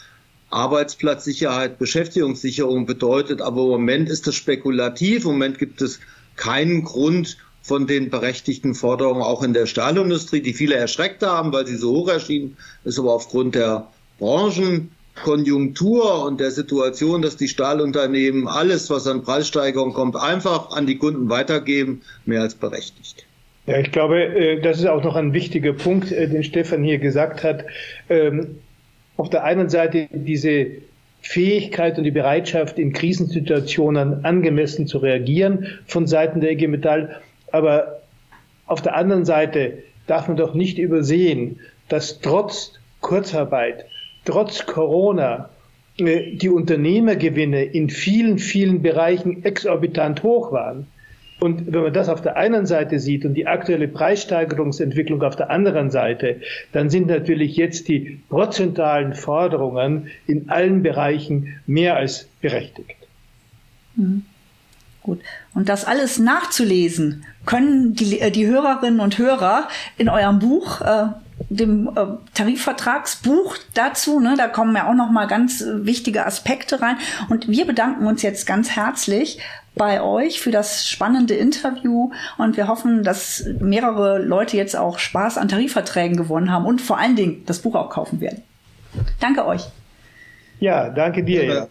Arbeitsplatzsicherheit, 0.50 1.80
Beschäftigungssicherung 1.80 2.86
bedeutet. 2.86 3.42
Aber 3.42 3.64
im 3.64 3.70
Moment 3.70 4.10
ist 4.10 4.28
das 4.28 4.36
spekulativ. 4.36 5.26
Im 5.26 5.32
Moment 5.32 5.60
gibt 5.60 5.82
es 5.82 6.00
keinen 6.36 6.84
Grund 6.84 7.38
von 7.62 7.88
den 7.88 8.10
berechtigten 8.10 8.76
Forderungen 8.76 9.22
auch 9.22 9.42
in 9.42 9.54
der 9.54 9.66
Stahlindustrie, 9.66 10.42
die 10.42 10.54
viele 10.54 10.76
erschreckt 10.76 11.24
haben, 11.24 11.54
weil 11.54 11.66
sie 11.66 11.78
so 11.78 11.92
hoch 11.92 12.10
erschienen, 12.10 12.58
ist 12.84 13.00
aber 13.00 13.14
aufgrund 13.14 13.56
der 13.56 13.88
Branchen 14.20 14.92
Konjunktur 15.16 16.26
und 16.26 16.40
der 16.40 16.52
Situation, 16.52 17.22
dass 17.22 17.38
die 17.38 17.48
Stahlunternehmen 17.48 18.48
alles, 18.48 18.90
was 18.90 19.08
an 19.08 19.24
Preissteigerung 19.24 19.94
kommt, 19.94 20.16
einfach 20.16 20.72
an 20.72 20.88
die 20.88 20.98
Kunden 20.98 21.30
weitergeben, 21.30 22.02
mehr 22.26 22.42
als 22.42 22.56
berechtigt. 22.56 23.26
Ja, 23.66 23.78
ich 23.78 23.92
glaube, 23.92 24.24
äh, 24.24 24.62
das 24.62 24.80
ist 24.80 24.88
auch 24.88 25.04
noch 25.04 25.16
ein 25.16 25.34
wichtiger 25.34 25.74
Punkt, 25.74 26.12
äh, 26.12 26.28
den 26.28 26.44
Stefan 26.44 26.84
hier 26.84 26.98
gesagt 26.98 27.44
hat. 27.44 27.66
Ähm, 28.10 28.58
auf 29.16 29.30
der 29.30 29.44
einen 29.44 29.70
Seite 29.70 30.08
diese 30.12 30.68
Fähigkeit 31.22 31.98
und 31.98 32.04
die 32.04 32.12
Bereitschaft, 32.12 32.78
in 32.78 32.92
Krisensituationen 32.92 34.26
angemessen 34.26 34.88
zu 34.88 34.98
reagieren 34.98 35.68
von 35.86 36.08
Seiten 36.08 36.42
der 36.42 36.52
IG 36.52 36.68
Metall. 36.68 37.22
Aber 37.52 38.02
auf 38.66 38.82
der 38.82 38.96
anderen 38.96 39.24
Seite 39.24 39.78
darf 40.08 40.28
man 40.28 40.36
doch 40.36 40.54
nicht 40.54 40.78
übersehen, 40.78 41.60
dass 41.88 42.20
trotz 42.20 42.74
Kurzarbeit, 43.00 43.86
trotz 44.26 44.66
Corona, 44.66 45.50
äh, 45.98 46.36
die 46.36 46.50
Unternehmergewinne 46.50 47.64
in 47.64 47.90
vielen, 47.90 48.40
vielen 48.40 48.82
Bereichen 48.82 49.44
exorbitant 49.44 50.24
hoch 50.24 50.52
waren. 50.52 50.88
Und 51.40 51.74
wenn 51.74 51.84
man 51.84 51.94
das 51.94 52.08
auf 52.08 52.22
der 52.22 52.38
einen 52.38 52.66
Seite 52.66 53.00
sieht 53.00 53.26
und 53.26 53.34
die 53.34 53.48
aktuelle 53.48 53.90
Preissteigerungsentwicklung 53.90 55.22
auf 55.24 55.36
der 55.36 55.50
anderen 55.50 55.92
Seite, 55.92 56.40
dann 56.72 56.90
sind 56.90 57.08
natürlich 57.08 57.58
jetzt 57.58 57.90
die 57.90 58.22
prozentualen 58.30 59.14
Forderungen 59.14 60.08
in 60.26 60.50
allen 60.50 60.84
Bereichen 60.84 61.62
mehr 61.68 61.98
als 61.98 62.30
berechtigt. 62.42 62.96
Mhm. 63.96 64.24
Gut. 65.02 65.20
Und 65.54 65.68
das 65.68 65.84
alles 65.84 66.18
nachzulesen 66.18 67.26
können 67.46 67.94
die, 67.94 68.22
äh, 68.22 68.32
die 68.32 68.48
Hörerinnen 68.48 69.02
und 69.02 69.18
Hörer 69.18 69.68
in 69.98 70.08
eurem 70.08 70.40
Buch, 70.40 70.80
äh, 70.80 71.08
dem 71.50 71.88
äh, 71.88 72.06
Tarifvertragsbuch 72.34 73.58
dazu. 73.74 74.20
Ne, 74.20 74.36
da 74.38 74.48
kommen 74.48 74.76
ja 74.76 74.90
auch 74.90 74.94
noch 74.94 75.12
mal 75.12 75.26
ganz 75.26 75.62
äh, 75.62 75.86
wichtige 75.86 76.26
Aspekte 76.26 76.82
rein. 76.82 76.98
Und 77.30 77.48
wir 77.48 77.66
bedanken 77.66 78.06
uns 78.06 78.22
jetzt 78.22 78.46
ganz 78.46 78.72
herzlich 78.72 79.40
bei 79.76 80.02
euch 80.02 80.40
für 80.40 80.52
das 80.52 80.88
spannende 80.88 81.34
Interview 81.34 82.12
und 82.38 82.58
wir 82.58 82.68
hoffen, 82.68 83.04
dass 83.04 83.44
mehrere 83.60 84.20
Leute 84.20 84.56
jetzt 84.56 84.76
auch 84.76 85.00
Spaß 85.00 85.38
an 85.38 85.48
Tarifverträgen 85.48 86.16
gewonnen 86.16 86.52
haben 86.52 86.66
und 86.66 86.82
vor 86.82 87.00
allen 87.00 87.16
Dingen 87.16 87.44
das 87.46 87.60
Buch 87.60 87.74
auch 87.76 87.90
kaufen 87.90 88.22
werden. 88.22 88.44
Danke 89.20 89.46
euch. 89.46 89.64
Ja, 90.60 90.90
danke 90.90 91.24
dir. 91.24 91.44
Ja. 91.44 91.68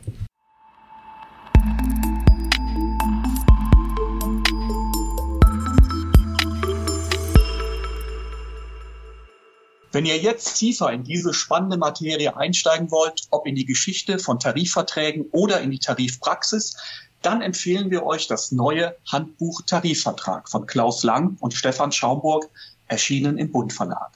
Wenn 9.92 10.06
ihr 10.06 10.16
jetzt 10.16 10.54
tiefer 10.54 10.90
in 10.90 11.04
diese 11.04 11.34
spannende 11.34 11.76
Materie 11.76 12.34
einsteigen 12.34 12.90
wollt, 12.90 13.24
ob 13.30 13.46
in 13.46 13.54
die 13.54 13.66
Geschichte 13.66 14.18
von 14.18 14.40
Tarifverträgen 14.40 15.26
oder 15.32 15.60
in 15.60 15.70
die 15.70 15.80
Tarifpraxis, 15.80 16.78
dann 17.20 17.42
empfehlen 17.42 17.90
wir 17.90 18.02
euch 18.02 18.26
das 18.26 18.52
neue 18.52 18.96
Handbuch 19.06 19.60
Tarifvertrag 19.66 20.48
von 20.48 20.66
Klaus 20.66 21.02
Lang 21.02 21.36
und 21.40 21.52
Stefan 21.52 21.92
Schaumburg, 21.92 22.48
erschienen 22.88 23.36
im 23.36 23.52
Bund 23.52 23.74
Verlag. 23.74 24.12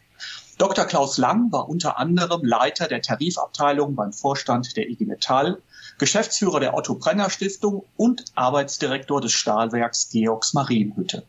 Dr. 0.57 0.87
Klaus 0.87 1.19
Lang 1.19 1.53
war 1.53 1.69
unter 1.69 1.99
anderem 1.99 2.43
Leiter 2.43 2.89
der 2.89 3.03
Tarifabteilung 3.03 3.95
beim 3.95 4.15
Vorstand 4.15 4.75
der 4.79 4.89
IG 4.89 5.05
Metall, 5.05 5.61
Geschäftsführer 5.99 6.61
der 6.61 6.73
Otto 6.73 6.95
Brenner 6.95 7.29
Stiftung 7.29 7.85
und 7.99 8.25
Arbeitsdirektor 8.35 9.21
des 9.21 9.33
Stahlwerks 9.33 10.09
Georgs 10.09 10.55
Marienhütte. 10.55 11.25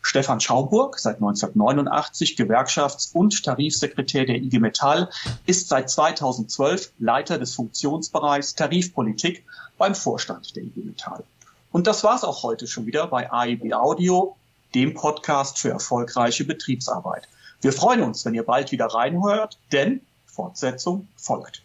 Stefan 0.00 0.40
Schauburg, 0.40 0.98
seit 0.98 1.16
1989 1.16 2.36
Gewerkschafts- 2.36 3.12
und 3.12 3.44
Tarifsekretär 3.44 4.24
der 4.26 4.36
IG 4.36 4.58
Metall, 4.58 5.10
ist 5.46 5.68
seit 5.68 5.90
2012 5.90 6.92
Leiter 6.98 7.38
des 7.38 7.54
Funktionsbereichs 7.54 8.54
Tarifpolitik 8.54 9.44
beim 9.78 9.94
Vorstand 9.94 10.56
der 10.56 10.64
IG 10.64 10.80
Metall. 10.80 11.24
Und 11.70 11.86
das 11.86 12.04
war's 12.04 12.24
auch 12.24 12.42
heute 12.42 12.66
schon 12.66 12.86
wieder 12.86 13.06
bei 13.06 13.32
AIB 13.32 13.72
Audio, 13.74 14.36
dem 14.74 14.94
Podcast 14.94 15.58
für 15.58 15.70
erfolgreiche 15.70 16.44
Betriebsarbeit. 16.44 17.28
Wir 17.60 17.72
freuen 17.72 18.02
uns, 18.02 18.24
wenn 18.24 18.34
ihr 18.34 18.42
bald 18.42 18.72
wieder 18.72 18.86
reinhört, 18.86 19.58
denn 19.70 20.00
Fortsetzung 20.26 21.08
folgt. 21.16 21.60